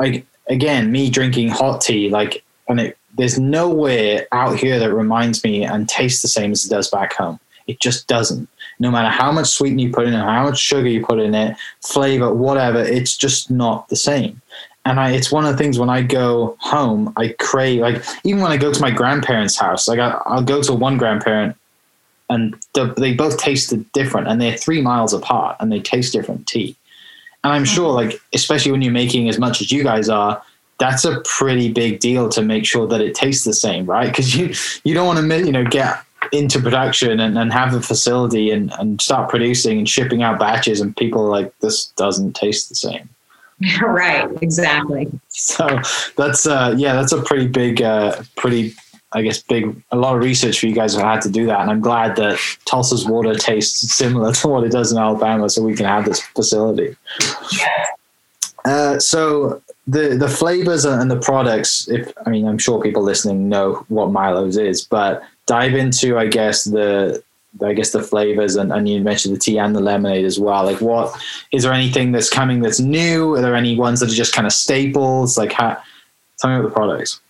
like 0.00 0.26
again 0.48 0.90
me 0.90 1.08
drinking 1.08 1.48
hot 1.48 1.80
tea 1.80 2.10
like 2.10 2.42
and 2.68 2.80
it 2.80 2.98
there's 3.14 3.38
nowhere 3.38 4.26
out 4.32 4.58
here 4.58 4.80
that 4.80 4.92
reminds 4.92 5.44
me 5.44 5.64
and 5.64 5.88
tastes 5.88 6.22
the 6.22 6.28
same 6.28 6.50
as 6.50 6.66
it 6.66 6.68
does 6.68 6.90
back 6.90 7.14
home. 7.14 7.38
It 7.66 7.80
just 7.80 8.08
doesn't. 8.08 8.48
No 8.78 8.90
matter 8.90 9.08
how 9.08 9.30
much 9.32 9.46
sweetener 9.46 9.82
you 9.82 9.92
put 9.92 10.08
in 10.08 10.12
it 10.12 10.18
how 10.18 10.42
much 10.42 10.58
sugar 10.58 10.88
you 10.88 11.06
put 11.06 11.20
in 11.20 11.34
it 11.34 11.56
flavor 11.82 12.34
whatever 12.34 12.80
it's 12.80 13.16
just 13.16 13.48
not 13.48 13.88
the 13.88 13.96
same. 13.96 14.42
And 14.84 15.00
I, 15.00 15.12
it's 15.12 15.32
one 15.32 15.46
of 15.46 15.52
the 15.52 15.58
things 15.58 15.78
when 15.78 15.88
I 15.88 16.02
go 16.02 16.56
home, 16.60 17.12
I 17.16 17.34
crave 17.38 17.80
like 17.80 18.02
even 18.24 18.40
when 18.42 18.50
I 18.50 18.56
go 18.56 18.72
to 18.72 18.80
my 18.80 18.90
grandparents' 18.90 19.56
house, 19.56 19.86
like 19.86 20.00
I, 20.00 20.20
will 20.34 20.42
go 20.42 20.62
to 20.62 20.72
one 20.72 20.98
grandparent 20.98 21.56
and 22.28 22.56
they 22.96 23.14
both 23.14 23.38
tasted 23.38 23.90
different 23.92 24.28
and 24.28 24.40
they're 24.40 24.56
three 24.56 24.82
miles 24.82 25.12
apart 25.12 25.56
and 25.60 25.70
they 25.70 25.80
taste 25.80 26.12
different 26.12 26.46
tea. 26.46 26.76
And 27.44 27.52
i'm 27.52 27.64
sure 27.64 27.88
mm-hmm. 27.88 28.10
like 28.10 28.20
especially 28.34 28.72
when 28.72 28.82
you're 28.82 28.92
making 28.92 29.28
as 29.28 29.38
much 29.38 29.60
as 29.60 29.70
you 29.70 29.84
guys 29.84 30.08
are 30.08 30.42
that's 30.78 31.04
a 31.04 31.20
pretty 31.24 31.72
big 31.72 32.00
deal 32.00 32.28
to 32.28 32.42
make 32.42 32.66
sure 32.66 32.86
that 32.86 33.00
it 33.00 33.14
tastes 33.14 33.44
the 33.44 33.54
same 33.54 33.86
right? 33.86 34.08
Because 34.08 34.36
you 34.36 34.52
you 34.84 34.94
don't 34.94 35.06
want 35.06 35.18
to 35.18 35.44
you 35.44 35.52
know 35.52 35.64
get 35.64 36.02
into 36.32 36.60
production 36.60 37.20
and, 37.20 37.38
and 37.38 37.52
have 37.52 37.72
the 37.72 37.80
facility 37.80 38.50
and, 38.50 38.72
and 38.78 39.00
start 39.00 39.30
producing 39.30 39.78
and 39.78 39.88
shipping 39.88 40.22
out 40.22 40.38
batches 40.38 40.80
and 40.80 40.96
people 40.96 41.24
like 41.26 41.56
this 41.60 41.86
doesn't 41.90 42.34
taste 42.34 42.68
the 42.68 42.74
same. 42.74 43.08
Right 43.80 44.28
exactly. 44.42 45.08
So 45.28 45.80
that's 46.16 46.46
uh 46.46 46.74
yeah 46.76 46.94
that's 46.94 47.12
a 47.12 47.22
pretty 47.22 47.46
big 47.46 47.80
uh 47.80 48.22
pretty 48.36 48.74
I 49.16 49.22
guess 49.22 49.42
big 49.42 49.82
a 49.92 49.96
lot 49.96 50.14
of 50.14 50.22
research 50.22 50.60
for 50.60 50.66
you 50.66 50.74
guys 50.74 50.94
have 50.94 51.02
had 51.02 51.22
to 51.22 51.30
do 51.30 51.46
that, 51.46 51.60
and 51.60 51.70
I'm 51.70 51.80
glad 51.80 52.16
that 52.16 52.38
Tulsa's 52.66 53.06
water 53.06 53.34
tastes 53.34 53.94
similar 53.94 54.30
to 54.40 54.48
what 54.48 54.64
it 54.64 54.70
does 54.70 54.92
in 54.92 54.98
Alabama, 54.98 55.48
so 55.48 55.62
we 55.62 55.74
can 55.74 55.86
have 55.86 56.04
this 56.04 56.20
facility. 56.20 56.94
Uh, 58.66 58.98
so 58.98 59.62
the 59.86 60.16
the 60.18 60.28
flavors 60.28 60.84
and 60.84 61.10
the 61.10 61.18
products. 61.18 61.88
If 61.88 62.12
I 62.26 62.30
mean, 62.30 62.46
I'm 62.46 62.58
sure 62.58 62.78
people 62.82 63.02
listening 63.02 63.48
know 63.48 63.86
what 63.88 64.10
Milo's 64.10 64.58
is, 64.58 64.84
but 64.84 65.22
dive 65.46 65.74
into 65.74 66.18
I 66.18 66.26
guess 66.26 66.64
the 66.64 67.22
I 67.64 67.72
guess 67.72 67.92
the 67.92 68.02
flavors 68.02 68.56
and, 68.56 68.70
and 68.70 68.86
you 68.86 69.00
mentioned 69.00 69.34
the 69.34 69.40
tea 69.40 69.58
and 69.58 69.74
the 69.74 69.80
lemonade 69.80 70.26
as 70.26 70.38
well. 70.38 70.64
Like 70.64 70.82
what 70.82 71.18
is 71.52 71.62
there 71.62 71.72
anything 71.72 72.12
that's 72.12 72.28
coming 72.28 72.60
that's 72.60 72.80
new? 72.80 73.34
Are 73.34 73.40
there 73.40 73.54
any 73.54 73.78
ones 73.78 74.00
that 74.00 74.10
are 74.10 74.14
just 74.14 74.34
kind 74.34 74.46
of 74.46 74.52
staples? 74.52 75.38
Like 75.38 75.52
how 75.52 75.80
tell 76.38 76.50
me 76.50 76.56
about 76.56 76.68
the 76.68 76.74
products. 76.74 77.20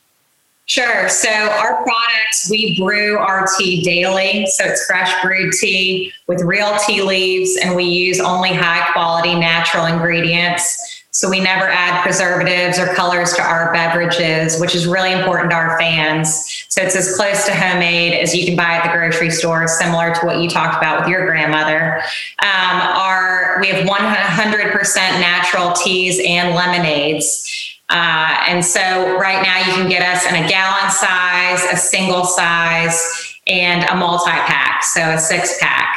Sure. 0.67 1.09
So 1.09 1.31
our 1.31 1.85
products, 1.85 2.51
we 2.51 2.77
brew 2.77 3.19
our 3.19 3.47
tea 3.57 3.83
daily. 3.83 4.47
So 4.47 4.65
it's 4.65 4.85
fresh 4.85 5.23
brewed 5.23 5.53
tea 5.53 6.13
with 6.27 6.43
real 6.43 6.77
tea 6.85 7.03
leaves, 7.03 7.57
and 7.63 7.77
we 7.77 7.85
use 7.85 8.19
only 8.19 8.53
high 8.53 8.91
quality 8.93 9.37
natural 9.37 9.87
ingredients. 9.87 11.05
So 11.13 11.31
we 11.31 11.41
never 11.41 11.67
add 11.67 12.03
preservatives 12.03 12.79
or 12.79 12.93
colors 12.95 13.33
to 13.35 13.43
our 13.43 13.73
beverages, 13.73 14.61
which 14.61 14.75
is 14.75 14.87
really 14.87 15.13
important 15.13 15.51
to 15.51 15.57
our 15.57 15.79
fans. 15.79 16.67
So 16.69 16.83
it's 16.83 16.97
as 16.97 17.17
close 17.17 17.47
to 17.47 17.55
homemade 17.55 18.13
as 18.15 18.35
you 18.35 18.45
can 18.45 18.57
buy 18.57 18.75
at 18.75 18.83
the 18.83 18.91
grocery 18.91 19.31
store, 19.31 19.67
similar 19.69 20.15
to 20.15 20.27
what 20.27 20.41
you 20.41 20.51
talked 20.51 20.77
about 20.77 21.01
with 21.01 21.09
your 21.09 21.27
grandmother. 21.27 22.03
Um, 22.43 22.81
our 22.83 23.59
we 23.61 23.69
have 23.69 23.87
100% 23.87 24.97
natural 24.97 25.73
teas 25.73 26.21
and 26.27 26.55
lemonades. 26.55 27.76
Uh, 27.89 28.45
and 28.49 28.65
so 28.65 29.17
right 29.19 29.43
now 29.43 29.59
you 29.59 29.73
can 29.75 29.89
get 29.89 30.03
us 30.03 30.27
in 30.27 30.35
a 30.35 30.49
gallon 30.49 30.91
size, 30.91 31.65
a 31.73 31.77
single 31.77 32.25
size, 32.25 33.39
and 33.47 33.85
a 33.85 33.95
multi 33.95 34.31
pack, 34.31 34.83
so 34.83 35.01
a 35.01 35.19
six 35.19 35.59
pack. 35.61 35.97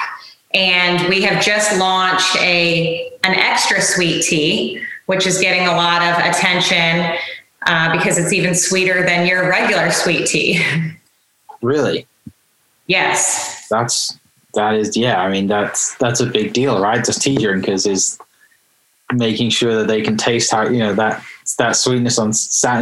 And 0.53 1.09
we 1.09 1.21
have 1.23 1.43
just 1.43 1.77
launched 1.77 2.35
a 2.37 3.11
an 3.23 3.33
extra 3.35 3.81
sweet 3.81 4.23
tea 4.23 4.81
which 5.09 5.25
is 5.25 5.39
getting 5.39 5.65
a 5.65 5.71
lot 5.71 6.03
of 6.03 6.23
attention 6.23 7.17
uh, 7.65 7.91
because 7.91 8.19
it's 8.19 8.31
even 8.31 8.53
sweeter 8.53 9.03
than 9.03 9.25
your 9.25 9.49
regular 9.49 9.89
sweet 9.89 10.27
tea. 10.27 10.63
Really? 11.63 12.05
Yes. 12.85 13.67
That's 13.69 14.19
that 14.53 14.75
is 14.75 14.95
yeah. 14.95 15.19
I 15.19 15.29
mean 15.29 15.47
that's 15.47 15.95
that's 15.95 16.19
a 16.19 16.27
big 16.27 16.53
deal, 16.53 16.79
right? 16.79 17.03
Just 17.03 17.23
tea 17.23 17.37
drinkers 17.37 17.87
is 17.87 18.19
making 19.11 19.49
sure 19.49 19.75
that 19.79 19.87
they 19.87 20.03
can 20.03 20.15
taste 20.15 20.51
how 20.51 20.69
you 20.69 20.77
know 20.77 20.93
that 20.93 21.23
that 21.55 21.75
sweetness 21.75 22.19
on 22.19 22.31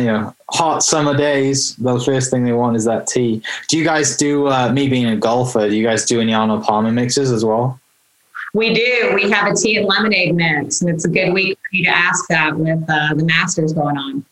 you 0.01 0.07
know 0.07 0.36
hot 0.50 0.83
summer 0.83 1.15
days. 1.15 1.75
The 1.75 2.00
first 2.00 2.31
thing 2.31 2.43
they 2.43 2.53
want 2.53 2.75
is 2.75 2.86
that 2.86 3.07
tea. 3.07 3.41
Do 3.67 3.77
you 3.77 3.83
guys 3.83 4.17
do? 4.17 4.47
Uh, 4.47 4.71
me 4.71 4.88
being 4.88 5.07
a 5.07 5.15
golfer, 5.15 5.69
do 5.69 5.75
you 5.75 5.83
guys 5.83 6.05
do 6.05 6.21
any 6.21 6.33
Arnold 6.33 6.63
Palmer 6.63 6.91
mixes 6.91 7.31
as 7.31 7.43
well? 7.43 7.79
We 8.53 8.74
do. 8.74 9.12
We 9.13 9.29
have 9.29 9.51
a 9.51 9.55
tea 9.55 9.77
and 9.77 9.86
lemonade 9.86 10.36
mix, 10.36 10.81
and 10.81 10.89
it's 10.89 11.05
a 11.05 11.09
good 11.09 11.33
week 11.33 11.57
for 11.57 11.75
you 11.75 11.83
to 11.86 11.89
ask 11.89 12.27
that 12.29 12.57
with 12.57 12.83
uh, 12.89 13.13
the 13.13 13.24
Masters 13.24 13.74
going 13.74 13.97
on. 13.97 14.25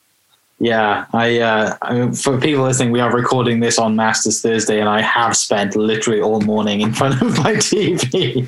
Yeah, 0.60 1.06
I, 1.12 1.40
uh, 1.40 1.78
I 1.82 1.94
mean, 1.94 2.14
for 2.14 2.40
people 2.40 2.64
listening, 2.64 2.92
we 2.92 3.02
are 3.02 3.14
recording 3.14 3.60
this 3.60 3.78
on 3.78 3.96
Masters 3.98 4.42
Thursday, 4.42 4.80
and 4.80 4.88
I 4.88 5.02
have 5.02 5.36
spent 5.36 5.76
literally 5.76 6.22
all 6.22 6.40
morning 6.42 6.80
in 6.80 6.94
front 7.00 7.22
of 7.22 7.38
my 7.40 7.56
TV. 7.56 8.48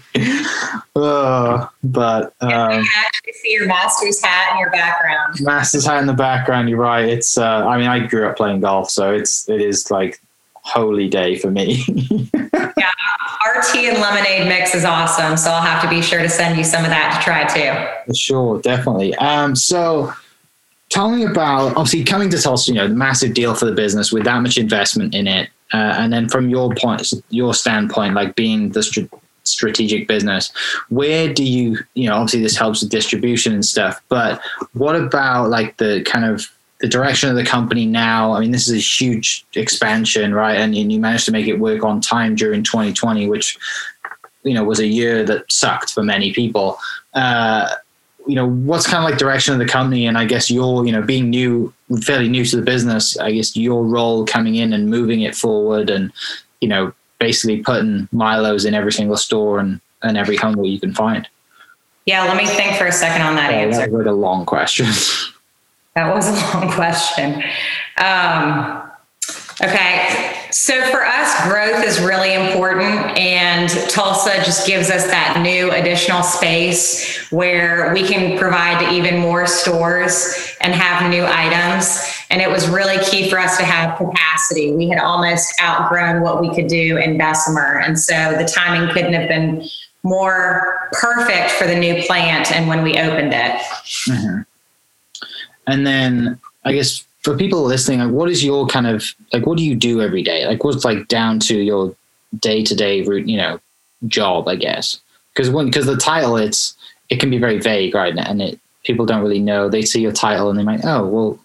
uh, 0.95 1.67
but 1.83 2.33
um, 2.39 2.49
I 2.49 2.69
can 2.75 2.85
actually 3.05 3.33
see 3.33 3.51
your 3.51 3.67
Masters 3.67 4.23
hat 4.23 4.53
in 4.53 4.59
your 4.59 4.71
background. 4.71 5.41
Masters 5.41 5.85
hat 5.85 5.99
in 5.99 6.07
the 6.07 6.13
background. 6.13 6.69
You're 6.69 6.79
right. 6.79 7.05
It's. 7.05 7.37
Uh, 7.37 7.67
I 7.67 7.77
mean, 7.77 7.87
I 7.87 7.99
grew 7.99 8.27
up 8.27 8.37
playing 8.37 8.61
golf, 8.61 8.89
so 8.89 9.13
it's. 9.13 9.49
It 9.49 9.61
is 9.61 9.91
like 9.91 10.21
holy 10.53 11.09
day 11.09 11.37
for 11.37 11.51
me. 11.51 11.83
yeah, 12.33 12.91
our 13.45 13.61
tea 13.71 13.89
and 13.89 13.99
lemonade 13.99 14.47
mix 14.47 14.75
is 14.75 14.85
awesome. 14.85 15.35
So 15.35 15.49
I'll 15.51 15.61
have 15.61 15.81
to 15.83 15.89
be 15.89 16.01
sure 16.01 16.21
to 16.21 16.29
send 16.29 16.57
you 16.57 16.63
some 16.63 16.83
of 16.83 16.89
that 16.89 17.17
to 17.17 17.23
try 17.23 17.45
too. 17.45 18.13
Sure, 18.13 18.61
definitely. 18.61 19.13
Um, 19.15 19.55
so 19.55 20.13
tell 20.89 21.09
me 21.11 21.23
about 21.23 21.75
obviously 21.75 22.03
coming 22.03 22.29
to 22.29 22.41
Tulsa, 22.41 22.71
you 22.71 22.77
know, 22.77 22.87
massive 22.87 23.33
deal 23.33 23.53
for 23.55 23.65
the 23.65 23.71
business 23.71 24.11
with 24.11 24.23
that 24.25 24.41
much 24.41 24.57
investment 24.57 25.13
in 25.13 25.27
it. 25.27 25.49
Uh, 25.73 25.95
and 25.97 26.13
then 26.13 26.29
from 26.29 26.49
your 26.49 26.73
point, 26.75 27.11
your 27.29 27.53
standpoint, 27.53 28.13
like 28.13 28.35
being 28.35 28.69
the 28.69 28.81
str- 28.81 29.01
strategic 29.43 30.07
business, 30.07 30.51
where 30.89 31.33
do 31.33 31.43
you, 31.43 31.77
you 31.93 32.07
know, 32.07 32.15
obviously 32.15 32.41
this 32.41 32.55
helps 32.55 32.81
with 32.81 32.89
distribution 32.89 33.53
and 33.53 33.65
stuff, 33.65 34.01
but 34.07 34.41
what 34.73 34.95
about 34.95 35.49
like 35.49 35.75
the 35.77 36.03
kind 36.03 36.25
of 36.25 36.49
the 36.79 36.87
direction 36.87 37.29
of 37.29 37.35
the 37.35 37.43
company 37.43 37.85
now. 37.85 38.33
I 38.33 38.39
mean, 38.39 38.51
this 38.51 38.67
is 38.67 38.73
a 38.73 39.03
huge 39.03 39.45
expansion, 39.55 40.33
right? 40.33 40.57
And, 40.57 40.75
and 40.75 40.91
you 40.91 40.99
managed 40.99 41.25
to 41.25 41.31
make 41.31 41.47
it 41.47 41.59
work 41.59 41.83
on 41.83 42.01
time 42.01 42.35
during 42.35 42.63
2020, 42.63 43.27
which 43.27 43.57
you 44.43 44.53
know 44.53 44.63
was 44.63 44.79
a 44.79 44.87
year 44.87 45.23
that 45.23 45.51
sucked 45.51 45.91
for 45.91 46.03
many 46.03 46.33
people. 46.33 46.77
Uh, 47.13 47.69
you 48.27 48.35
know, 48.35 48.49
what's 48.49 48.85
kind 48.85 49.03
of 49.03 49.09
like 49.09 49.17
direction 49.17 49.53
of 49.53 49.59
the 49.59 49.65
company, 49.65 50.05
and 50.05 50.17
I 50.17 50.25
guess 50.25 50.51
your, 50.51 50.85
you 50.85 50.91
know, 50.91 51.01
being 51.01 51.29
new, 51.29 51.73
fairly 52.03 52.27
new 52.27 52.45
to 52.45 52.55
the 52.57 52.61
business, 52.61 53.17
I 53.17 53.31
guess 53.31 53.55
your 53.55 53.83
role 53.83 54.25
coming 54.25 54.55
in 54.55 54.73
and 54.73 54.89
moving 54.89 55.21
it 55.21 55.35
forward, 55.35 55.89
and 55.89 56.11
you 56.61 56.67
know, 56.67 56.93
basically 57.19 57.61
putting 57.61 58.07
Milo's 58.11 58.65
in 58.65 58.73
every 58.73 58.91
single 58.91 59.17
store 59.17 59.59
and 59.59 59.79
and 60.03 60.17
every 60.17 60.35
home 60.35 60.55
that 60.55 60.67
you 60.67 60.79
can 60.79 60.93
find. 60.93 61.27
Yeah, 62.05 62.23
let 62.23 62.37
me 62.37 62.45
think 62.45 62.77
for 62.77 62.85
a 62.85 62.91
second 62.91 63.21
on 63.21 63.35
that 63.35 63.51
answer. 63.51 63.81
That 63.81 63.91
was 63.91 64.05
a 64.05 64.11
long 64.11 64.45
question. 64.45 64.85
That 65.95 66.13
was 66.13 66.27
a 66.27 66.31
long 66.31 66.71
question. 66.73 67.43
Um, 67.97 68.89
okay. 69.61 70.36
So 70.51 70.81
for 70.91 71.05
us, 71.05 71.47
growth 71.47 71.85
is 71.85 71.99
really 71.99 72.33
important, 72.33 73.17
and 73.17 73.69
Tulsa 73.89 74.35
just 74.43 74.65
gives 74.65 74.89
us 74.89 75.05
that 75.07 75.41
new 75.41 75.71
additional 75.71 76.23
space 76.23 77.29
where 77.31 77.93
we 77.93 78.07
can 78.07 78.37
provide 78.37 78.79
to 78.85 78.93
even 78.93 79.19
more 79.19 79.45
stores 79.45 80.55
and 80.61 80.73
have 80.73 81.09
new 81.09 81.25
items. 81.25 82.01
And 82.29 82.41
it 82.41 82.49
was 82.49 82.67
really 82.67 82.97
key 83.03 83.29
for 83.29 83.39
us 83.39 83.57
to 83.57 83.63
have 83.63 83.97
capacity. 83.97 84.73
We 84.73 84.89
had 84.89 84.99
almost 84.99 85.53
outgrown 85.61 86.21
what 86.21 86.41
we 86.41 86.53
could 86.53 86.67
do 86.67 86.97
in 86.97 87.17
Bessemer, 87.17 87.79
and 87.79 87.99
so 87.99 88.35
the 88.37 88.45
timing 88.45 88.93
couldn't 88.93 89.13
have 89.13 89.27
been 89.27 89.67
more 90.03 90.89
perfect 90.93 91.51
for 91.51 91.67
the 91.67 91.75
new 91.75 92.01
plant 92.03 92.51
and 92.51 92.67
when 92.67 92.83
we 92.83 92.97
opened 92.97 93.33
it. 93.33 93.61
Mm-hmm. 94.09 94.41
And 95.67 95.85
then 95.85 96.39
I 96.63 96.73
guess 96.73 97.06
for 97.27 97.35
people 97.35 97.61
listening, 97.63 97.99
like 97.99 98.11
what 98.11 98.29
is 98.29 98.41
your 98.41 98.65
kind 98.67 98.87
of 98.87 99.03
like 99.33 99.45
what 99.45 99.57
do 99.57 99.65
you 99.65 99.75
do 99.75 100.01
every 100.01 100.23
day? 100.23 100.47
Like 100.47 100.63
what's 100.63 100.85
like 100.85 101.09
down 101.09 101.39
to 101.41 101.57
your 101.57 101.93
day 102.39 102.63
to 102.63 102.73
day 102.73 103.01
route, 103.01 103.27
you 103.27 103.35
know, 103.35 103.59
job, 104.07 104.47
I 104.47 104.55
guess. 104.55 105.01
Because 105.33 105.49
when 105.49 105.65
because 105.65 105.87
the 105.87 105.97
title 105.97 106.37
it's 106.37 106.73
it 107.09 107.19
can 107.19 107.29
be 107.29 107.37
very 107.37 107.59
vague, 107.59 107.93
right? 107.93 108.17
And 108.17 108.41
it 108.41 108.57
people 108.85 109.05
don't 109.05 109.21
really 109.21 109.41
know. 109.41 109.67
They 109.67 109.81
see 109.81 109.99
your 109.99 110.13
title 110.13 110.49
and 110.49 110.57
they 110.57 110.63
might, 110.63 110.85
oh, 110.85 111.05
well, 111.05 111.39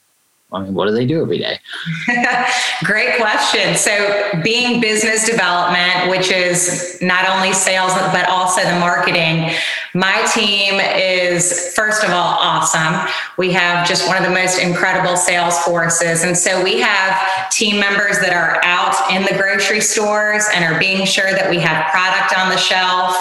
what 0.52 0.86
do 0.86 0.92
they 0.92 1.06
do 1.06 1.22
every 1.22 1.38
day? 1.38 1.58
Great 2.84 3.16
question. 3.16 3.74
So, 3.74 4.30
being 4.44 4.80
business 4.80 5.24
development, 5.24 6.10
which 6.10 6.30
is 6.30 6.98
not 7.00 7.26
only 7.28 7.54
sales, 7.54 7.92
but 7.94 8.28
also 8.28 8.62
the 8.62 8.78
marketing, 8.78 9.50
my 9.94 10.22
team 10.34 10.78
is, 10.78 11.72
first 11.74 12.04
of 12.04 12.10
all, 12.10 12.36
awesome. 12.38 13.10
We 13.38 13.52
have 13.52 13.88
just 13.88 14.06
one 14.06 14.18
of 14.18 14.24
the 14.24 14.34
most 14.34 14.58
incredible 14.58 15.16
sales 15.16 15.58
forces. 15.60 16.22
And 16.22 16.36
so, 16.36 16.62
we 16.62 16.80
have 16.80 17.50
team 17.50 17.80
members 17.80 18.18
that 18.20 18.34
are 18.34 18.62
out 18.62 18.94
in 19.10 19.22
the 19.22 19.40
grocery 19.40 19.80
stores 19.80 20.44
and 20.54 20.64
are 20.64 20.78
being 20.78 21.06
sure 21.06 21.30
that 21.32 21.48
we 21.48 21.58
have 21.60 21.90
product 21.90 22.38
on 22.38 22.50
the 22.50 22.58
shelf 22.58 23.16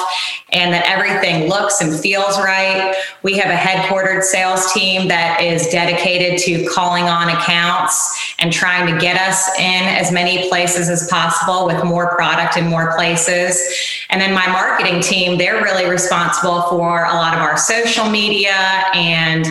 and 0.52 0.74
that 0.74 0.86
everything 0.86 1.48
looks 1.48 1.82
and 1.82 1.98
feels 1.98 2.38
right. 2.38 2.96
We 3.24 3.38
have 3.38 3.50
a 3.50 3.56
headquartered 3.56 4.24
sales 4.24 4.72
team 4.74 5.08
that 5.08 5.42
is 5.42 5.68
dedicated 5.68 6.40
to 6.40 6.68
calling 6.68 7.06
on 7.06 7.21
accounts 7.30 8.36
and 8.40 8.52
trying 8.52 8.92
to 8.92 9.00
get 9.00 9.18
us 9.18 9.50
in 9.60 9.84
as 9.84 10.12
many 10.12 10.50
places 10.50 10.90
as 10.90 11.08
possible 11.10 11.66
with 11.66 11.84
more 11.84 12.16
product 12.16 12.58
in 12.58 12.68
more 12.68 12.96
places. 12.96 13.62
And 14.10 14.20
then 14.20 14.34
my 14.34 14.48
marketing 14.48 15.02
team, 15.02 15.38
they're 15.38 15.62
really 15.62 15.90
responsible 15.90 16.64
for 16.64 17.06
a 17.06 17.14
lot 17.14 17.34
of 17.34 17.40
our 17.42 17.58
social 17.58 18.10
media 18.10 18.84
and 18.94 19.46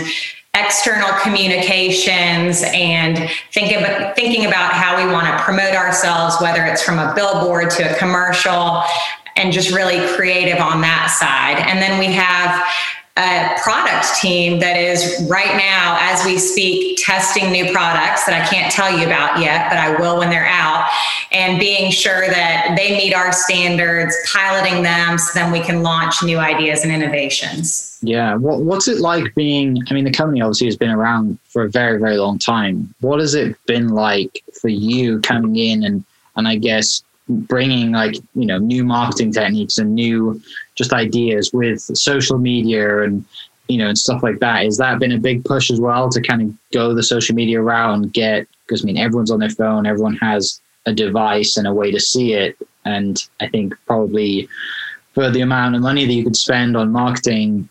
external 0.54 1.10
communications 1.22 2.62
and 2.74 3.30
think 3.52 3.76
about, 3.76 4.16
thinking 4.16 4.46
about 4.46 4.72
how 4.72 4.96
we 4.96 5.10
want 5.10 5.26
to 5.26 5.42
promote 5.44 5.74
ourselves, 5.74 6.36
whether 6.40 6.64
it's 6.64 6.82
from 6.82 6.98
a 6.98 7.14
billboard 7.14 7.70
to 7.70 7.82
a 7.88 7.96
commercial, 7.98 8.82
and 9.36 9.52
just 9.52 9.70
really 9.74 10.06
creative 10.16 10.58
on 10.58 10.80
that 10.80 11.06
side. 11.18 11.64
And 11.68 11.80
then 11.80 11.98
we 11.98 12.06
have 12.06 12.66
a 13.16 13.56
product 13.62 14.06
team 14.20 14.60
that 14.60 14.76
is 14.76 15.26
right 15.28 15.56
now, 15.56 15.98
as 16.00 16.24
we 16.24 16.38
speak, 16.38 16.98
testing 17.02 17.50
new 17.50 17.72
products 17.72 18.24
that 18.24 18.40
I 18.40 18.46
can't 18.46 18.72
tell 18.72 18.96
you 18.96 19.04
about 19.04 19.40
yet, 19.40 19.68
but 19.68 19.78
I 19.78 20.00
will 20.00 20.18
when 20.18 20.30
they're 20.30 20.46
out, 20.46 20.88
and 21.32 21.58
being 21.58 21.90
sure 21.90 22.28
that 22.28 22.74
they 22.76 22.96
meet 22.96 23.14
our 23.14 23.32
standards, 23.32 24.16
piloting 24.32 24.82
them 24.82 25.18
so 25.18 25.38
then 25.38 25.52
we 25.52 25.60
can 25.60 25.82
launch 25.82 26.22
new 26.22 26.38
ideas 26.38 26.82
and 26.82 26.92
innovations. 26.92 27.98
Yeah. 28.02 28.36
What, 28.36 28.60
what's 28.60 28.88
it 28.88 29.00
like 29.00 29.34
being? 29.34 29.82
I 29.90 29.94
mean, 29.94 30.04
the 30.04 30.12
company 30.12 30.40
obviously 30.40 30.68
has 30.68 30.76
been 30.76 30.90
around 30.90 31.38
for 31.48 31.64
a 31.64 31.68
very, 31.68 31.98
very 31.98 32.16
long 32.16 32.38
time. 32.38 32.94
What 33.00 33.20
has 33.20 33.34
it 33.34 33.56
been 33.66 33.88
like 33.88 34.42
for 34.60 34.68
you 34.68 35.20
coming 35.20 35.56
in 35.56 35.84
and, 35.84 36.04
and 36.36 36.48
I 36.48 36.56
guess 36.56 37.02
bringing 37.30 37.92
like 37.92 38.16
you 38.34 38.46
know 38.46 38.58
new 38.58 38.84
marketing 38.84 39.32
techniques 39.32 39.78
and 39.78 39.94
new 39.94 40.40
just 40.80 40.94
ideas 40.94 41.52
with 41.52 41.78
social 41.94 42.38
media 42.38 43.02
and 43.02 43.22
you 43.68 43.76
know 43.76 43.88
and 43.88 43.98
stuff 43.98 44.22
like 44.22 44.38
that 44.38 44.64
is 44.64 44.78
that 44.78 44.98
been 44.98 45.12
a 45.12 45.18
big 45.18 45.44
push 45.44 45.70
as 45.70 45.78
well 45.78 46.08
to 46.08 46.22
kind 46.22 46.40
of 46.40 46.48
go 46.72 46.94
the 46.94 47.02
social 47.02 47.34
media 47.34 47.60
route 47.60 47.94
and 47.94 48.14
get 48.14 48.48
because 48.64 48.82
i 48.82 48.86
mean 48.86 48.96
everyone's 48.96 49.30
on 49.30 49.40
their 49.40 49.50
phone 49.50 49.84
everyone 49.84 50.16
has 50.16 50.62
a 50.86 50.92
device 50.94 51.58
and 51.58 51.66
a 51.66 51.74
way 51.74 51.90
to 51.90 52.00
see 52.00 52.32
it 52.32 52.56
and 52.86 53.28
i 53.40 53.46
think 53.46 53.74
probably 53.86 54.48
for 55.12 55.30
the 55.30 55.42
amount 55.42 55.74
of 55.74 55.82
money 55.82 56.06
that 56.06 56.14
you 56.14 56.24
could 56.24 56.34
spend 56.34 56.78
on 56.78 56.90
marketing 56.90 57.68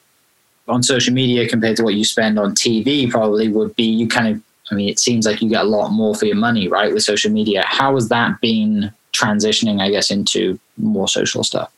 on 0.68 0.84
social 0.84 1.12
media 1.16 1.50
compared 1.50 1.76
to 1.76 1.84
what 1.84 1.96
you 1.96 2.04
spend 2.04 2.38
on 2.38 2.54
tv 2.54 3.10
probably 3.10 3.48
would 3.48 3.76
be 3.76 3.86
you 3.86 4.08
kind 4.08 4.28
of 4.28 4.40
I 4.72 4.76
mean, 4.76 4.88
it 4.88 5.00
seems 5.00 5.26
like 5.26 5.42
you 5.42 5.50
get 5.50 5.64
a 5.64 5.68
lot 5.68 5.90
more 5.90 6.14
for 6.14 6.26
your 6.26 6.36
money, 6.36 6.68
right, 6.68 6.94
with 6.94 7.02
social 7.02 7.32
media. 7.32 7.64
How 7.66 7.96
has 7.96 8.10
that 8.10 8.40
been 8.40 8.94
transitioning, 9.14 9.82
I 9.82 9.90
guess, 9.90 10.12
into 10.12 10.60
more 10.78 11.08
social 11.08 11.44
stuff? 11.44 11.72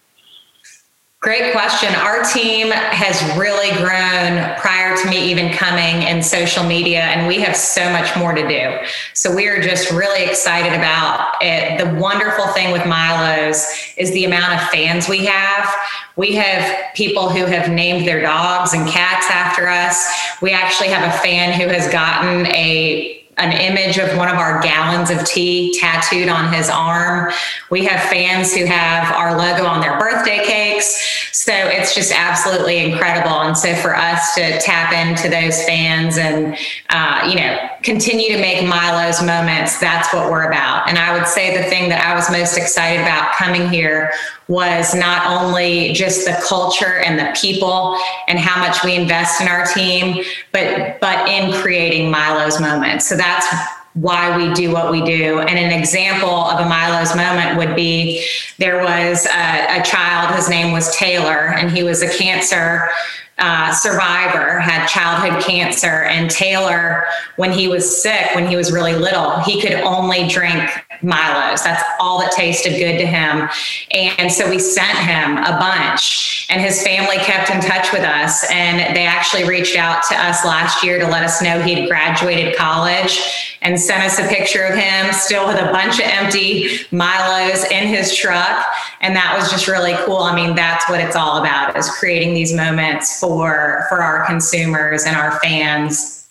Great 1.21 1.51
question. 1.51 1.93
Our 1.93 2.23
team 2.23 2.71
has 2.71 3.21
really 3.37 3.69
grown 3.77 4.55
prior 4.57 4.97
to 4.97 5.07
me 5.07 5.29
even 5.29 5.53
coming 5.53 6.01
in 6.07 6.23
social 6.23 6.63
media, 6.63 7.01
and 7.01 7.27
we 7.27 7.39
have 7.41 7.55
so 7.55 7.91
much 7.91 8.17
more 8.17 8.33
to 8.33 8.47
do. 8.47 8.77
So 9.13 9.35
we 9.35 9.47
are 9.47 9.61
just 9.61 9.91
really 9.91 10.23
excited 10.23 10.73
about 10.73 11.35
it. 11.39 11.77
The 11.77 11.93
wonderful 11.99 12.47
thing 12.47 12.71
with 12.71 12.87
Milo's 12.87 13.67
is 13.97 14.11
the 14.13 14.25
amount 14.25 14.59
of 14.59 14.67
fans 14.69 15.07
we 15.07 15.23
have. 15.27 15.71
We 16.15 16.33
have 16.37 16.91
people 16.95 17.29
who 17.29 17.45
have 17.45 17.69
named 17.69 18.07
their 18.07 18.23
dogs 18.23 18.73
and 18.73 18.89
cats 18.89 19.27
after 19.29 19.67
us. 19.67 20.03
We 20.41 20.53
actually 20.53 20.89
have 20.89 21.07
a 21.07 21.15
fan 21.19 21.53
who 21.53 21.67
has 21.67 21.87
gotten 21.91 22.47
a 22.47 23.20
an 23.41 23.51
image 23.51 23.97
of 23.97 24.15
one 24.17 24.29
of 24.29 24.35
our 24.35 24.61
gallons 24.61 25.09
of 25.09 25.25
tea 25.25 25.77
tattooed 25.79 26.29
on 26.29 26.53
his 26.53 26.69
arm. 26.69 27.31
We 27.69 27.83
have 27.85 28.01
fans 28.09 28.53
who 28.53 28.65
have 28.65 29.13
our 29.15 29.37
logo 29.37 29.65
on 29.65 29.81
their 29.81 29.99
birthday 29.99 30.45
cakes. 30.45 31.29
So 31.31 31.53
it's 31.53 31.95
just 31.95 32.13
absolutely 32.13 32.77
incredible. 32.77 33.41
And 33.41 33.57
so 33.57 33.73
for 33.75 33.95
us 33.95 34.35
to 34.35 34.59
tap 34.59 34.93
into 34.93 35.27
those 35.27 35.63
fans 35.63 36.17
and, 36.17 36.55
uh, 36.89 37.27
you 37.27 37.35
know, 37.35 37.57
continue 37.81 38.29
to 38.29 38.39
make 38.39 38.67
Milo's 38.67 39.23
moments, 39.23 39.79
that's 39.79 40.13
what 40.13 40.29
we're 40.29 40.47
about. 40.47 40.87
And 40.87 40.99
I 40.99 41.17
would 41.17 41.27
say 41.27 41.57
the 41.57 41.67
thing 41.67 41.89
that 41.89 42.05
I 42.05 42.13
was 42.13 42.29
most 42.29 42.57
excited 42.57 43.01
about 43.01 43.33
coming 43.33 43.67
here 43.69 44.11
was 44.51 44.93
not 44.93 45.25
only 45.27 45.93
just 45.93 46.25
the 46.25 46.37
culture 46.45 46.97
and 46.97 47.17
the 47.17 47.33
people 47.39 47.97
and 48.27 48.37
how 48.37 48.59
much 48.59 48.83
we 48.83 48.95
invest 48.95 49.39
in 49.39 49.47
our 49.47 49.65
team, 49.65 50.23
but 50.51 50.99
but 50.99 51.27
in 51.29 51.53
creating 51.61 52.11
Milo's 52.11 52.59
moments. 52.59 53.07
So 53.07 53.15
that's 53.31 53.47
why 53.93 54.37
we 54.37 54.53
do 54.53 54.71
what 54.71 54.91
we 54.91 55.03
do. 55.03 55.39
And 55.39 55.57
an 55.57 55.77
example 55.77 56.29
of 56.29 56.59
a 56.59 56.69
Milo's 56.69 57.15
moment 57.15 57.57
would 57.57 57.75
be 57.75 58.25
there 58.57 58.81
was 58.83 59.25
a, 59.25 59.79
a 59.79 59.83
child, 59.83 60.35
his 60.35 60.49
name 60.49 60.71
was 60.71 60.95
Taylor, 60.95 61.49
and 61.49 61.69
he 61.69 61.83
was 61.83 62.01
a 62.01 62.17
cancer 62.17 62.89
uh, 63.37 63.73
survivor, 63.73 64.59
had 64.59 64.85
childhood 64.87 65.43
cancer. 65.43 66.03
And 66.03 66.29
Taylor, 66.29 67.05
when 67.37 67.51
he 67.51 67.67
was 67.67 68.01
sick, 68.01 68.33
when 68.35 68.47
he 68.47 68.55
was 68.55 68.71
really 68.71 68.93
little, 68.93 69.39
he 69.39 69.59
could 69.59 69.73
only 69.73 70.27
drink 70.27 70.69
Milo's. 71.03 71.63
That's 71.63 71.83
all 71.99 72.19
that 72.19 72.31
tasted 72.31 72.77
good 72.77 72.97
to 72.99 73.05
him. 73.05 73.49
And 73.91 74.31
so 74.31 74.49
we 74.49 74.59
sent 74.59 74.97
him 74.97 75.37
a 75.37 75.57
bunch, 75.59 76.47
and 76.49 76.61
his 76.61 76.83
family 76.83 77.17
kept 77.17 77.49
in 77.49 77.61
touch 77.61 77.91
with 77.91 78.03
us. 78.03 78.49
And 78.51 78.95
they 78.95 79.05
actually 79.05 79.45
reached 79.45 79.77
out 79.77 80.03
to 80.09 80.15
us 80.15 80.45
last 80.45 80.83
year 80.83 80.99
to 80.99 81.07
let 81.07 81.23
us 81.23 81.41
know 81.41 81.61
he'd 81.61 81.87
graduated 81.87 82.55
college 82.55 83.57
and 83.61 83.79
sent 83.79 84.03
us 84.03 84.19
a 84.19 84.27
picture 84.27 84.63
of 84.63 84.75
him 84.75 85.13
still 85.13 85.47
with 85.47 85.59
a 85.59 85.71
bunch 85.71 85.99
of 85.99 86.05
empty 86.05 86.79
Milos 86.91 87.63
in 87.65 87.87
his 87.87 88.15
truck. 88.15 88.65
And 89.01 89.15
that 89.15 89.35
was 89.37 89.51
just 89.51 89.67
really 89.67 89.95
cool. 90.05 90.17
I 90.17 90.35
mean, 90.35 90.55
that's 90.55 90.87
what 90.89 90.99
it's 90.99 91.15
all 91.15 91.39
about 91.39 91.77
is 91.77 91.89
creating 91.89 92.33
these 92.33 92.53
moments 92.53 93.19
for, 93.19 93.85
for 93.89 94.01
our 94.01 94.25
consumers 94.25 95.03
and 95.05 95.15
our 95.15 95.39
fans 95.39 96.29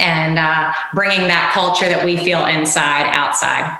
and 0.00 0.38
uh, 0.38 0.72
bringing 0.94 1.28
that 1.28 1.52
culture 1.54 1.88
that 1.88 2.04
we 2.04 2.16
feel 2.16 2.44
inside 2.46 3.06
outside 3.14 3.78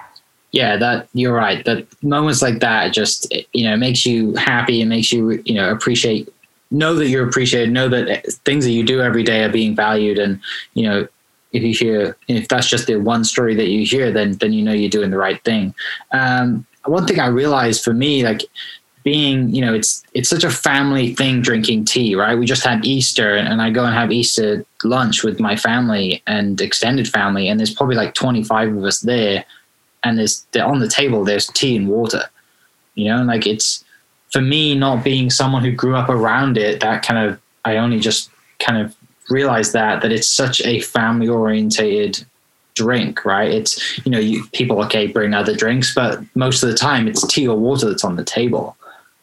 yeah 0.52 0.76
that 0.76 1.08
you're 1.12 1.34
right. 1.34 1.64
That 1.64 1.86
moments 2.02 2.42
like 2.42 2.60
that 2.60 2.92
just 2.92 3.32
you 3.52 3.64
know 3.64 3.76
makes 3.76 4.06
you 4.06 4.34
happy 4.34 4.80
and 4.80 4.90
makes 4.90 5.12
you 5.12 5.42
you 5.44 5.54
know 5.54 5.70
appreciate 5.70 6.28
know 6.70 6.94
that 6.94 7.08
you're 7.08 7.28
appreciated 7.28 7.72
know 7.72 7.88
that 7.88 8.26
things 8.44 8.64
that 8.64 8.72
you 8.72 8.84
do 8.84 9.00
every 9.00 9.22
day 9.22 9.44
are 9.44 9.50
being 9.50 9.74
valued. 9.74 10.18
And 10.18 10.40
you 10.74 10.84
know 10.84 11.08
if 11.52 11.62
you 11.62 11.72
hear 11.72 12.16
if 12.28 12.48
that's 12.48 12.68
just 12.68 12.86
the 12.86 12.96
one 12.96 13.24
story 13.24 13.54
that 13.54 13.68
you 13.68 13.86
hear 13.86 14.10
then 14.10 14.32
then 14.38 14.52
you 14.52 14.62
know 14.62 14.72
you're 14.72 14.90
doing 14.90 15.10
the 15.10 15.18
right 15.18 15.42
thing. 15.44 15.74
Um, 16.12 16.66
one 16.86 17.06
thing 17.06 17.18
i 17.18 17.26
realized 17.26 17.82
for 17.82 17.92
me 17.92 18.24
like 18.24 18.42
being 19.02 19.48
you 19.54 19.60
know 19.60 19.72
it's 19.72 20.02
it's 20.14 20.28
such 20.28 20.42
a 20.42 20.50
family 20.50 21.14
thing 21.14 21.40
drinking 21.40 21.84
tea 21.84 22.16
right? 22.16 22.38
We 22.38 22.44
just 22.46 22.64
had 22.64 22.84
easter 22.84 23.36
and 23.36 23.62
i 23.62 23.70
go 23.70 23.84
and 23.84 23.94
have 23.94 24.10
easter 24.10 24.64
lunch 24.82 25.22
with 25.22 25.38
my 25.38 25.56
family 25.56 26.22
and 26.26 26.60
extended 26.60 27.08
family 27.08 27.48
and 27.48 27.60
there's 27.60 27.74
probably 27.74 27.94
like 27.94 28.14
25 28.14 28.76
of 28.76 28.84
us 28.84 29.00
there 29.00 29.44
and 30.06 30.18
there's 30.18 30.46
on 30.60 30.78
the 30.78 30.88
table 30.88 31.24
there's 31.24 31.48
tea 31.48 31.76
and 31.76 31.88
water 31.88 32.22
you 32.96 33.08
know? 33.08 33.22
Like 33.22 33.46
it's 33.46 33.84
for 34.32 34.40
me 34.40 34.74
not 34.74 35.04
being 35.04 35.30
someone 35.30 35.62
who 35.62 35.70
grew 35.70 35.94
up 35.94 36.08
around 36.08 36.58
it 36.58 36.80
that 36.80 37.04
kind 37.04 37.30
of 37.30 37.40
i 37.64 37.76
only 37.76 38.00
just 38.00 38.28
kind 38.58 38.84
of 38.84 38.94
realized 39.30 39.72
that 39.72 40.02
that 40.02 40.10
it's 40.10 40.28
such 40.28 40.60
a 40.62 40.80
family 40.80 41.28
orientated 41.28 42.24
drink 42.74 43.24
right? 43.24 43.50
It's 43.50 44.04
you 44.04 44.10
know 44.10 44.18
you 44.18 44.44
people 44.52 44.82
okay 44.84 45.06
bring 45.06 45.32
other 45.32 45.54
drinks 45.54 45.94
but 45.94 46.20
most 46.34 46.62
of 46.62 46.68
the 46.68 46.76
time 46.76 47.06
it's 47.06 47.26
tea 47.26 47.48
or 47.48 47.56
water 47.56 47.88
that's 47.88 48.04
on 48.04 48.16
the 48.16 48.24
table. 48.24 48.76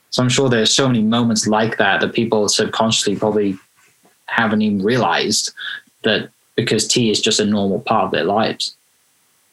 So 0.09 0.21
i'm 0.23 0.29
sure 0.29 0.49
there's 0.49 0.73
so 0.73 0.87
many 0.87 1.01
moments 1.01 1.47
like 1.47 1.77
that 1.77 2.01
that 2.01 2.13
people 2.13 2.47
subconsciously 2.47 3.15
probably 3.15 3.57
haven't 4.25 4.61
even 4.61 4.81
realized 4.81 5.51
that 6.03 6.29
because 6.55 6.87
tea 6.87 7.09
is 7.11 7.21
just 7.21 7.39
a 7.39 7.45
normal 7.45 7.79
part 7.79 8.05
of 8.05 8.11
their 8.11 8.23
lives 8.23 8.75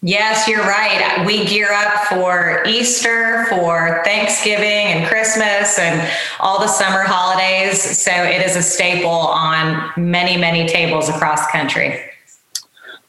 Yes, 0.03 0.49
you're 0.49 0.63
right. 0.63 1.25
We 1.27 1.45
gear 1.45 1.71
up 1.71 2.07
for 2.07 2.63
Easter, 2.67 3.45
for 3.51 4.01
Thanksgiving 4.03 4.65
and 4.65 5.07
Christmas 5.07 5.79
and 5.79 6.11
all 6.41 6.59
the 6.59 6.69
summer 6.69 7.03
holidays. 7.03 7.83
So 7.83 8.11
it 8.11 8.41
is 8.41 8.57
a 8.57 8.63
staple 8.63 9.11
on 9.11 9.91
many, 9.99 10.39
many 10.39 10.67
tables 10.67 11.11
across 11.11 11.47
the 11.47 11.53
country. 11.53 12.01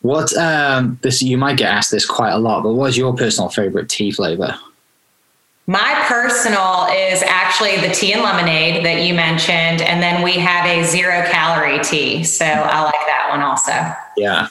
What 0.02 0.36
um, 0.36 1.00
this 1.02 1.22
you 1.22 1.38
might 1.38 1.58
get 1.58 1.72
asked 1.72 1.92
this 1.92 2.06
quite 2.06 2.32
a 2.32 2.38
lot, 2.38 2.64
but 2.64 2.74
what's 2.74 2.98
your 2.98 3.16
personal 3.16 3.50
favorite 3.50 3.88
tea 3.88 4.12
flavor? 4.12 4.58
My 5.68 5.94
personal 6.08 6.88
is 6.92 7.24
actually 7.24 7.78
the 7.78 7.94
tea 7.94 8.12
and 8.12 8.24
lemonade 8.24 8.84
that 8.84 9.04
you 9.04 9.14
mentioned, 9.14 9.82
and 9.82 10.02
then 10.04 10.24
we 10.24 10.34
have 10.34 10.66
a 10.66 10.84
zero 10.84 11.24
calorie 11.30 11.80
tea. 11.82 12.24
So 12.26 12.46
I 12.46 12.82
like 12.82 12.94
that 13.06 13.28
one 13.30 13.42
also. 13.42 13.72
Yeah, 14.18 14.48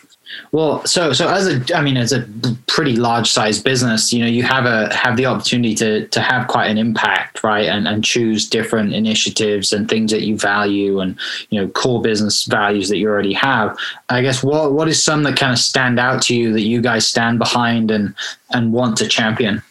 well, 0.52 0.84
so 0.84 1.12
so 1.12 1.28
as 1.28 1.46
a, 1.46 1.76
I 1.76 1.80
mean, 1.80 1.96
as 1.96 2.12
a 2.12 2.26
pretty 2.66 2.96
large 2.96 3.30
size 3.30 3.62
business, 3.62 4.12
you 4.12 4.20
know, 4.20 4.26
you 4.26 4.42
have 4.42 4.64
a 4.64 4.92
have 4.94 5.16
the 5.16 5.26
opportunity 5.26 5.74
to 5.76 6.06
to 6.08 6.20
have 6.20 6.48
quite 6.48 6.70
an 6.70 6.78
impact, 6.78 7.44
right? 7.44 7.66
And 7.66 7.86
and 7.86 8.04
choose 8.04 8.48
different 8.48 8.92
initiatives 8.92 9.72
and 9.72 9.88
things 9.88 10.10
that 10.10 10.22
you 10.22 10.36
value, 10.36 11.00
and 11.00 11.18
you 11.50 11.60
know, 11.60 11.68
core 11.68 12.02
business 12.02 12.44
values 12.44 12.88
that 12.88 12.98
you 12.98 13.08
already 13.08 13.32
have. 13.34 13.76
I 14.08 14.22
guess 14.22 14.42
what 14.42 14.72
what 14.72 14.88
is 14.88 15.02
some 15.02 15.22
that 15.24 15.36
kind 15.36 15.52
of 15.52 15.58
stand 15.58 15.98
out 15.98 16.22
to 16.22 16.36
you 16.36 16.52
that 16.52 16.62
you 16.62 16.80
guys 16.80 17.06
stand 17.06 17.38
behind 17.38 17.90
and 17.90 18.14
and 18.50 18.72
want 18.72 18.96
to 18.98 19.08
champion? 19.08 19.62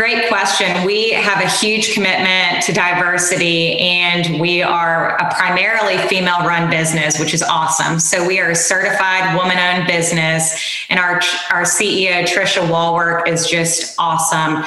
Great 0.00 0.28
question. 0.28 0.86
We 0.86 1.10
have 1.10 1.44
a 1.44 1.46
huge 1.46 1.92
commitment 1.92 2.64
to 2.64 2.72
diversity, 2.72 3.76
and 3.78 4.40
we 4.40 4.62
are 4.62 5.14
a 5.18 5.34
primarily 5.34 5.98
female 6.08 6.38
run 6.38 6.70
business, 6.70 7.20
which 7.20 7.34
is 7.34 7.42
awesome. 7.42 8.00
So, 8.00 8.26
we 8.26 8.40
are 8.40 8.48
a 8.48 8.54
certified 8.54 9.36
woman 9.36 9.58
owned 9.58 9.86
business, 9.86 10.86
and 10.88 10.98
our, 10.98 11.16
our 11.50 11.64
CEO, 11.64 12.22
Tricia 12.22 12.66
Wallwork, 12.66 13.28
is 13.28 13.46
just 13.46 13.94
awesome. 13.98 14.64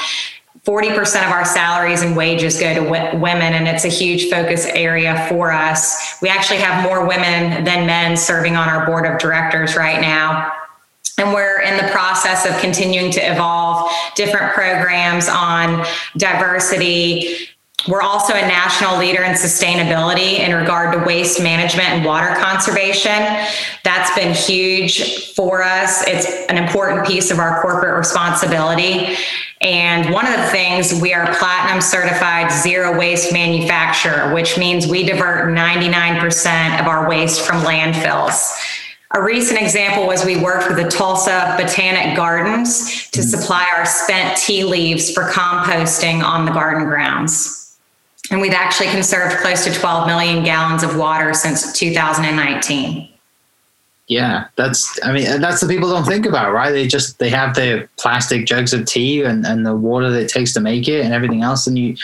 40% 0.67 1.26
of 1.26 1.32
our 1.32 1.46
salaries 1.46 2.04
and 2.04 2.15
wages 2.15 2.60
go 2.60 2.72
to 2.76 2.88
w- 2.88 3.19
women, 3.19 3.54
and 3.54 3.67
it's 3.67 3.86
a 3.86 3.89
huge 3.89 4.30
focus 4.30 4.67
area 4.67 5.26
for 5.30 5.52
us. 5.52 6.22
We 6.22 6.30
actually 6.30 6.60
have 6.60 6.84
more 6.84 7.08
women 7.08 7.63
than 7.63 7.88
men 7.88 8.17
serving 8.17 8.56
on 8.56 8.69
our 8.69 8.86
board 8.86 9.08
of 9.08 9.17
directors 9.17 9.76
right 9.76 10.00
now 10.00 10.54
and 11.24 11.34
we're 11.34 11.62
in 11.62 11.78
the 11.78 11.92
process 11.92 12.46
of 12.46 12.60
continuing 12.60 13.12
to 13.12 13.20
evolve 13.20 13.90
different 14.16 14.54
programs 14.54 15.28
on 15.30 15.86
diversity 16.18 17.50
We're 17.88 18.02
also 18.02 18.34
a 18.34 18.42
national 18.42 18.98
leader 18.98 19.24
in 19.24 19.34
sustainability 19.34 20.40
in 20.40 20.56
regard 20.56 20.94
to 20.94 21.04
waste 21.06 21.44
management 21.44 21.90
and 21.90 22.06
water 22.06 22.34
conservation. 22.40 23.12
That's 23.84 24.16
been 24.16 24.34
huge 24.34 25.34
for 25.34 25.62
us. 25.62 26.08
It's 26.08 26.48
an 26.50 26.58
important 26.58 27.06
piece 27.06 27.30
of 27.30 27.40
our 27.40 27.62
corporate 27.62 27.98
responsibility. 27.98 29.18
And 29.60 30.14
one 30.14 30.26
of 30.26 30.38
the 30.38 30.48
things 30.48 30.94
we 31.02 31.14
are 31.14 31.26
platinum 31.36 31.82
certified 31.82 32.52
zero 32.52 32.98
waste 32.98 33.34
manufacturer, 33.34 34.34
which 34.34 34.58
means 34.58 34.88
we 34.88 35.04
divert 35.04 35.50
99% 35.50 36.80
of 36.80 36.88
our 36.88 37.10
waste 37.10 37.42
from 37.42 37.64
landfills. 37.64 38.58
A 39.15 39.21
recent 39.21 39.62
example 39.62 40.08
was 40.08 40.26
we 40.26 40.38
worked 40.38 40.67
with 40.67 40.78
the 40.78 40.89
Tulsa 40.89 41.56
Botanic 41.60 42.15
Gardens 42.15 43.10
to 43.12 43.19
mm-hmm. 43.19 43.30
supply 43.30 43.69
our 43.76 43.86
spent 43.86 44.38
tea 44.38 44.63
leaves 44.63 45.12
for 45.12 45.30
composting 45.30 46.23
on 46.23 46.45
the 46.45 46.52
garden 46.52 46.86
grounds. 46.86 47.78
And 48.32 48.41
we've 48.41 48.54
actually 48.54 48.89
conserved 48.89 49.38
close 49.38 49.65
to 49.65 49.73
12 49.73 50.08
million 50.08 50.43
gallons 50.43 50.82
of 50.82 50.95
water 50.95 51.34
since 51.36 51.78
2019. 51.78 53.12
Yeah, 54.08 54.48
that's, 54.58 55.00
I 55.02 55.13
mean, 55.13 55.39
that's 55.39 55.62
the 55.62 55.68
people 55.68 55.89
don't 55.89 56.06
think 56.06 56.26
about, 56.26 56.52
right? 56.52 56.72
They 56.72 56.88
just, 56.88 57.20
they 57.20 57.30
have 57.30 57.56
the 57.56 57.88
plastic 57.98 58.46
jugs 58.46 58.74
of 58.74 58.86
tea 58.86 59.24
and, 59.24 59.46
and 59.46 59.66
the 59.66 59.76
water 59.76 60.10
that 60.12 60.24
it 60.24 60.30
takes 60.30 60.54
to 60.54 60.60
make 60.60 60.89
it 60.89 61.06
and 61.06 61.13
everything 61.13 61.42
else. 61.42 61.68
And 61.68 61.80
you, 61.80 61.96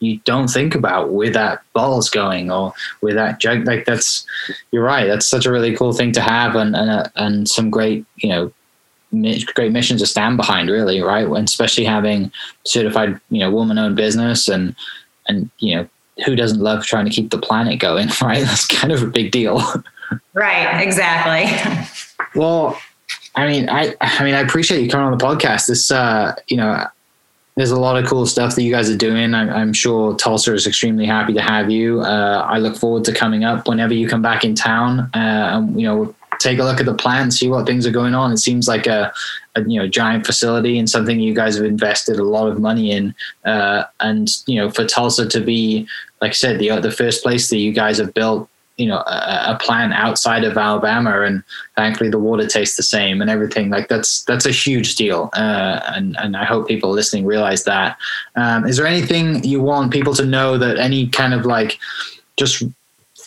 you 0.00 0.18
don't 0.24 0.48
think 0.48 0.74
about 0.74 1.10
where 1.10 1.30
that 1.30 1.62
bottle's 1.74 2.10
going 2.10 2.50
or 2.50 2.72
where 3.00 3.14
that 3.14 3.38
jug, 3.38 3.66
like 3.66 3.84
that's, 3.84 4.26
you're 4.72 4.82
right. 4.82 5.06
That's 5.06 5.28
such 5.28 5.46
a 5.46 5.52
really 5.52 5.76
cool 5.76 5.92
thing 5.92 6.10
to 6.12 6.20
have 6.20 6.56
and, 6.56 6.74
and, 6.74 6.90
uh, 6.90 7.04
and 7.14 7.48
some 7.48 7.70
great, 7.70 8.04
you 8.16 8.30
know, 8.30 8.52
great 9.54 9.72
mission 9.72 9.96
to 9.96 10.04
stand 10.04 10.36
behind 10.36 10.68
really 10.68 11.00
right 11.00 11.26
and 11.26 11.48
especially 11.48 11.84
having 11.84 12.30
certified 12.66 13.18
you 13.30 13.40
know 13.40 13.50
woman 13.50 13.78
owned 13.78 13.96
business 13.96 14.48
and 14.48 14.76
and 15.28 15.50
you 15.60 15.74
know 15.74 15.88
who 16.26 16.36
doesn't 16.36 16.60
love 16.60 16.84
trying 16.84 17.06
to 17.06 17.10
keep 17.10 17.30
the 17.30 17.38
planet 17.38 17.80
going 17.80 18.08
right 18.22 18.44
that's 18.44 18.66
kind 18.66 18.92
of 18.92 19.02
a 19.02 19.06
big 19.06 19.30
deal 19.30 19.62
right 20.38 20.80
exactly 20.80 21.46
well 22.34 22.78
i 23.34 23.46
mean 23.46 23.68
i 23.68 23.94
i 24.00 24.24
mean 24.24 24.34
i 24.34 24.40
appreciate 24.40 24.82
you 24.82 24.88
coming 24.88 25.06
on 25.06 25.16
the 25.16 25.24
podcast 25.24 25.66
this 25.66 25.90
uh 25.90 26.34
you 26.46 26.56
know 26.56 26.86
there's 27.58 27.72
a 27.72 27.80
lot 27.80 28.00
of 28.00 28.08
cool 28.08 28.24
stuff 28.24 28.54
that 28.54 28.62
you 28.62 28.70
guys 28.70 28.88
are 28.88 28.96
doing. 28.96 29.34
I'm, 29.34 29.50
I'm 29.50 29.72
sure 29.72 30.14
Tulsa 30.14 30.54
is 30.54 30.64
extremely 30.68 31.06
happy 31.06 31.32
to 31.32 31.42
have 31.42 31.72
you. 31.72 32.02
Uh, 32.02 32.46
I 32.48 32.58
look 32.58 32.76
forward 32.76 33.04
to 33.06 33.12
coming 33.12 33.42
up 33.42 33.66
whenever 33.66 33.92
you 33.92 34.08
come 34.08 34.22
back 34.22 34.44
in 34.44 34.54
town. 34.54 35.10
Uh, 35.12 35.58
and 35.58 35.80
you 35.80 35.84
know, 35.84 36.14
take 36.38 36.60
a 36.60 36.62
look 36.62 36.78
at 36.78 36.86
the 36.86 36.94
plant, 36.94 37.32
see 37.32 37.48
what 37.48 37.66
things 37.66 37.84
are 37.84 37.90
going 37.90 38.14
on. 38.14 38.30
It 38.30 38.36
seems 38.36 38.68
like 38.68 38.86
a, 38.86 39.12
a, 39.56 39.62
you 39.64 39.80
know 39.80 39.88
giant 39.88 40.24
facility 40.24 40.78
and 40.78 40.88
something 40.88 41.18
you 41.18 41.34
guys 41.34 41.56
have 41.56 41.64
invested 41.64 42.20
a 42.20 42.22
lot 42.22 42.48
of 42.48 42.60
money 42.60 42.92
in. 42.92 43.12
Uh, 43.44 43.82
and 43.98 44.28
you 44.46 44.54
know, 44.60 44.70
for 44.70 44.84
Tulsa 44.84 45.28
to 45.28 45.40
be, 45.40 45.88
like 46.20 46.30
I 46.30 46.34
said, 46.34 46.60
the 46.60 46.78
the 46.78 46.92
first 46.92 47.24
place 47.24 47.50
that 47.50 47.58
you 47.58 47.72
guys 47.72 47.98
have 47.98 48.14
built, 48.14 48.48
you 48.78 48.86
know, 48.86 48.98
a, 48.98 49.42
a 49.48 49.58
plant 49.60 49.92
outside 49.92 50.44
of 50.44 50.56
Alabama, 50.56 51.22
and 51.22 51.42
thankfully 51.76 52.08
the 52.08 52.18
water 52.18 52.46
tastes 52.46 52.76
the 52.76 52.82
same 52.82 53.20
and 53.20 53.28
everything. 53.28 53.70
Like 53.70 53.88
that's 53.88 54.22
that's 54.22 54.46
a 54.46 54.52
huge 54.52 54.94
deal. 54.94 55.30
Uh, 55.34 55.80
and 55.88 56.16
and 56.18 56.36
I 56.36 56.44
hope 56.44 56.68
people 56.68 56.90
listening 56.90 57.26
realize 57.26 57.64
that. 57.64 57.98
Um, 58.36 58.66
is 58.66 58.76
there 58.76 58.86
anything 58.86 59.44
you 59.44 59.60
want 59.60 59.92
people 59.92 60.14
to 60.14 60.24
know 60.24 60.56
that 60.58 60.78
any 60.78 61.08
kind 61.08 61.34
of 61.34 61.44
like 61.44 61.78
just 62.36 62.62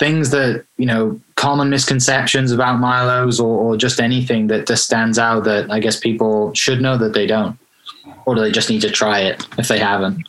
things 0.02 0.32
that 0.32 0.66
you 0.78 0.86
know 0.86 1.20
common 1.36 1.70
misconceptions 1.70 2.52
about 2.52 2.80
milos 2.80 3.40
or, 3.40 3.60
or, 3.60 3.78
just 3.78 4.00
anything 4.00 4.48
that 4.48 4.66
just 4.66 4.84
stands 4.84 5.20
out 5.20 5.44
that 5.44 5.70
i 5.70 5.80
guess 5.80 6.00
people 6.00 6.52
should 6.56 6.82
know 6.82 6.98
that 6.98 7.14
they 7.14 7.28
don't 7.28 7.56
or 8.26 8.34
do 8.34 8.42
they 8.42 8.52
just 8.52 8.70
need 8.70 8.82
to 8.82 8.90
try 8.90 9.20
it 9.20 9.46
if 9.60 9.68
they 9.68 9.78
haven't 9.78 10.28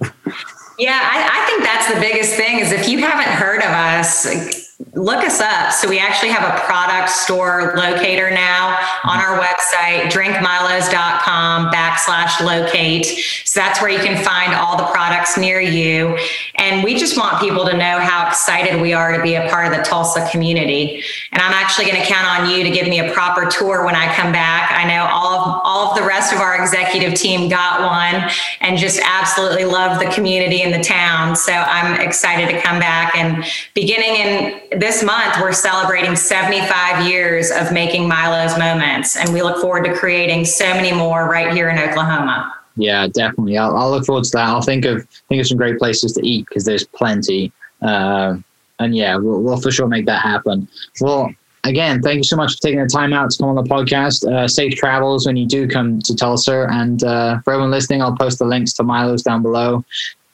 yeah 0.78 1.00
I, 1.02 1.42
I 1.42 1.46
think 1.46 1.64
that's 1.64 1.92
the 1.92 2.00
biggest 2.00 2.34
thing 2.34 2.60
is 2.60 2.72
if 2.72 2.88
you 2.88 2.98
haven't 2.98 3.32
heard 3.32 3.60
of 3.62 3.70
us 3.70 4.67
look 4.94 5.24
us 5.24 5.40
up. 5.40 5.72
So 5.72 5.88
we 5.88 5.98
actually 5.98 6.30
have 6.30 6.54
a 6.54 6.60
product 6.60 7.10
store 7.10 7.74
locator 7.76 8.30
now 8.30 8.78
on 9.02 9.18
our 9.18 9.40
website, 9.40 10.02
drinkmilos.com 10.04 11.72
backslash 11.72 12.40
locate. 12.40 13.06
So 13.44 13.58
that's 13.58 13.80
where 13.82 13.90
you 13.90 13.98
can 13.98 14.22
find 14.22 14.54
all 14.54 14.76
the 14.76 14.86
products 14.86 15.36
near 15.36 15.60
you. 15.60 16.16
And 16.56 16.84
we 16.84 16.96
just 16.96 17.16
want 17.16 17.40
people 17.40 17.64
to 17.64 17.76
know 17.76 17.98
how 17.98 18.28
excited 18.28 18.80
we 18.80 18.92
are 18.92 19.16
to 19.16 19.22
be 19.22 19.34
a 19.34 19.48
part 19.48 19.66
of 19.66 19.76
the 19.76 19.82
Tulsa 19.82 20.28
community. 20.30 21.02
And 21.32 21.42
I'm 21.42 21.52
actually 21.52 21.86
going 21.86 22.00
to 22.00 22.06
count 22.06 22.26
on 22.26 22.50
you 22.50 22.62
to 22.62 22.70
give 22.70 22.86
me 22.86 23.00
a 23.00 23.12
proper 23.12 23.46
tour 23.46 23.84
when 23.84 23.96
I 23.96 24.14
come 24.14 24.30
back. 24.30 24.70
I 24.70 24.84
know 24.84 25.06
all 25.10 25.40
of 25.40 25.60
all 25.64 25.90
of 25.90 25.98
the 25.98 26.06
rest 26.06 26.32
of 26.32 26.38
our 26.38 26.60
executive 26.60 27.14
team 27.14 27.48
got 27.48 27.80
one 27.80 28.30
and 28.60 28.78
just 28.78 29.00
absolutely 29.04 29.64
love 29.64 29.98
the 29.98 30.06
community 30.12 30.62
and 30.62 30.72
the 30.72 30.82
town. 30.84 31.34
So 31.34 31.52
I'm 31.52 32.00
excited 32.00 32.48
to 32.54 32.60
come 32.60 32.78
back 32.78 33.16
and 33.16 33.44
beginning 33.74 34.14
in 34.16 34.67
this 34.76 35.02
month, 35.02 35.36
we're 35.40 35.52
celebrating 35.52 36.16
75 36.16 37.06
years 37.08 37.50
of 37.50 37.72
making 37.72 38.08
Milo's 38.08 38.58
moments, 38.58 39.16
and 39.16 39.32
we 39.32 39.42
look 39.42 39.60
forward 39.60 39.84
to 39.84 39.94
creating 39.94 40.44
so 40.44 40.72
many 40.74 40.92
more 40.92 41.28
right 41.28 41.52
here 41.52 41.68
in 41.68 41.78
Oklahoma. 41.78 42.54
Yeah, 42.76 43.08
definitely. 43.08 43.58
I'll, 43.58 43.76
I'll 43.76 43.90
look 43.90 44.06
forward 44.06 44.24
to 44.24 44.30
that. 44.32 44.46
I'll 44.48 44.62
think 44.62 44.84
of 44.84 45.06
think 45.28 45.40
of 45.40 45.46
some 45.46 45.56
great 45.56 45.78
places 45.78 46.12
to 46.12 46.26
eat 46.26 46.46
because 46.48 46.64
there's 46.64 46.84
plenty. 46.84 47.52
Uh, 47.82 48.36
and 48.78 48.96
yeah, 48.96 49.16
we'll, 49.16 49.42
we'll 49.42 49.60
for 49.60 49.70
sure 49.70 49.88
make 49.88 50.06
that 50.06 50.22
happen. 50.22 50.68
Well, 51.00 51.34
again, 51.64 52.00
thank 52.02 52.18
you 52.18 52.22
so 52.22 52.36
much 52.36 52.54
for 52.54 52.60
taking 52.60 52.80
the 52.80 52.86
time 52.86 53.12
out 53.12 53.30
to 53.30 53.38
come 53.38 53.48
on 53.48 53.56
the 53.56 53.68
podcast. 53.68 54.30
Uh, 54.30 54.46
safe 54.46 54.74
travels 54.74 55.26
when 55.26 55.36
you 55.36 55.46
do 55.46 55.66
come 55.66 56.00
to 56.02 56.14
Tulsa. 56.14 56.68
And 56.70 57.02
uh, 57.02 57.40
for 57.40 57.52
everyone 57.52 57.72
listening, 57.72 58.02
I'll 58.02 58.16
post 58.16 58.38
the 58.38 58.44
links 58.44 58.72
to 58.74 58.84
Milo's 58.84 59.22
down 59.22 59.42
below. 59.42 59.84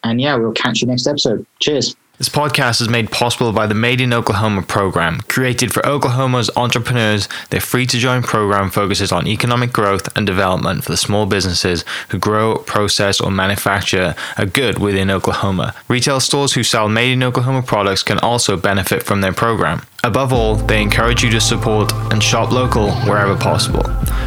And 0.02 0.20
yeah, 0.20 0.36
we'll 0.36 0.52
catch 0.52 0.82
you 0.82 0.86
next 0.86 1.06
episode. 1.06 1.46
Cheers. 1.60 1.96
This 2.16 2.28
podcast 2.28 2.80
is 2.80 2.88
made 2.88 3.10
possible 3.10 3.52
by 3.52 3.66
the 3.66 3.74
Made 3.74 4.00
in 4.00 4.12
Oklahoma 4.12 4.62
program. 4.62 5.18
Created 5.22 5.72
for 5.72 5.84
Oklahoma's 5.84 6.48
entrepreneurs, 6.54 7.28
their 7.50 7.60
free 7.60 7.86
to 7.86 7.98
join 7.98 8.22
program 8.22 8.70
focuses 8.70 9.10
on 9.10 9.26
economic 9.26 9.72
growth 9.72 10.16
and 10.16 10.24
development 10.24 10.84
for 10.84 10.92
the 10.92 10.96
small 10.96 11.26
businesses 11.26 11.84
who 12.10 12.18
grow, 12.18 12.58
process, 12.58 13.20
or 13.20 13.32
manufacture 13.32 14.14
a 14.36 14.46
good 14.46 14.78
within 14.78 15.10
Oklahoma. 15.10 15.74
Retail 15.88 16.20
stores 16.20 16.52
who 16.52 16.62
sell 16.62 16.88
Made 16.88 17.14
in 17.14 17.24
Oklahoma 17.24 17.62
products 17.62 18.04
can 18.04 18.20
also 18.20 18.56
benefit 18.56 19.02
from 19.02 19.20
their 19.20 19.32
program. 19.32 19.82
Above 20.04 20.32
all, 20.32 20.54
they 20.54 20.80
encourage 20.80 21.24
you 21.24 21.30
to 21.30 21.40
support 21.40 21.92
and 22.12 22.22
shop 22.22 22.52
local 22.52 22.92
wherever 23.08 23.36
possible. 23.36 23.82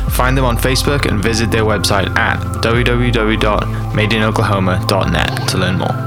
Find 0.10 0.38
them 0.38 0.44
on 0.44 0.58
Facebook 0.58 1.06
and 1.06 1.24
visit 1.24 1.52
their 1.52 1.64
website 1.64 2.14
at 2.18 2.38
www.madeinoklahoma.net 2.62 5.48
to 5.48 5.58
learn 5.58 5.78
more. 5.78 6.07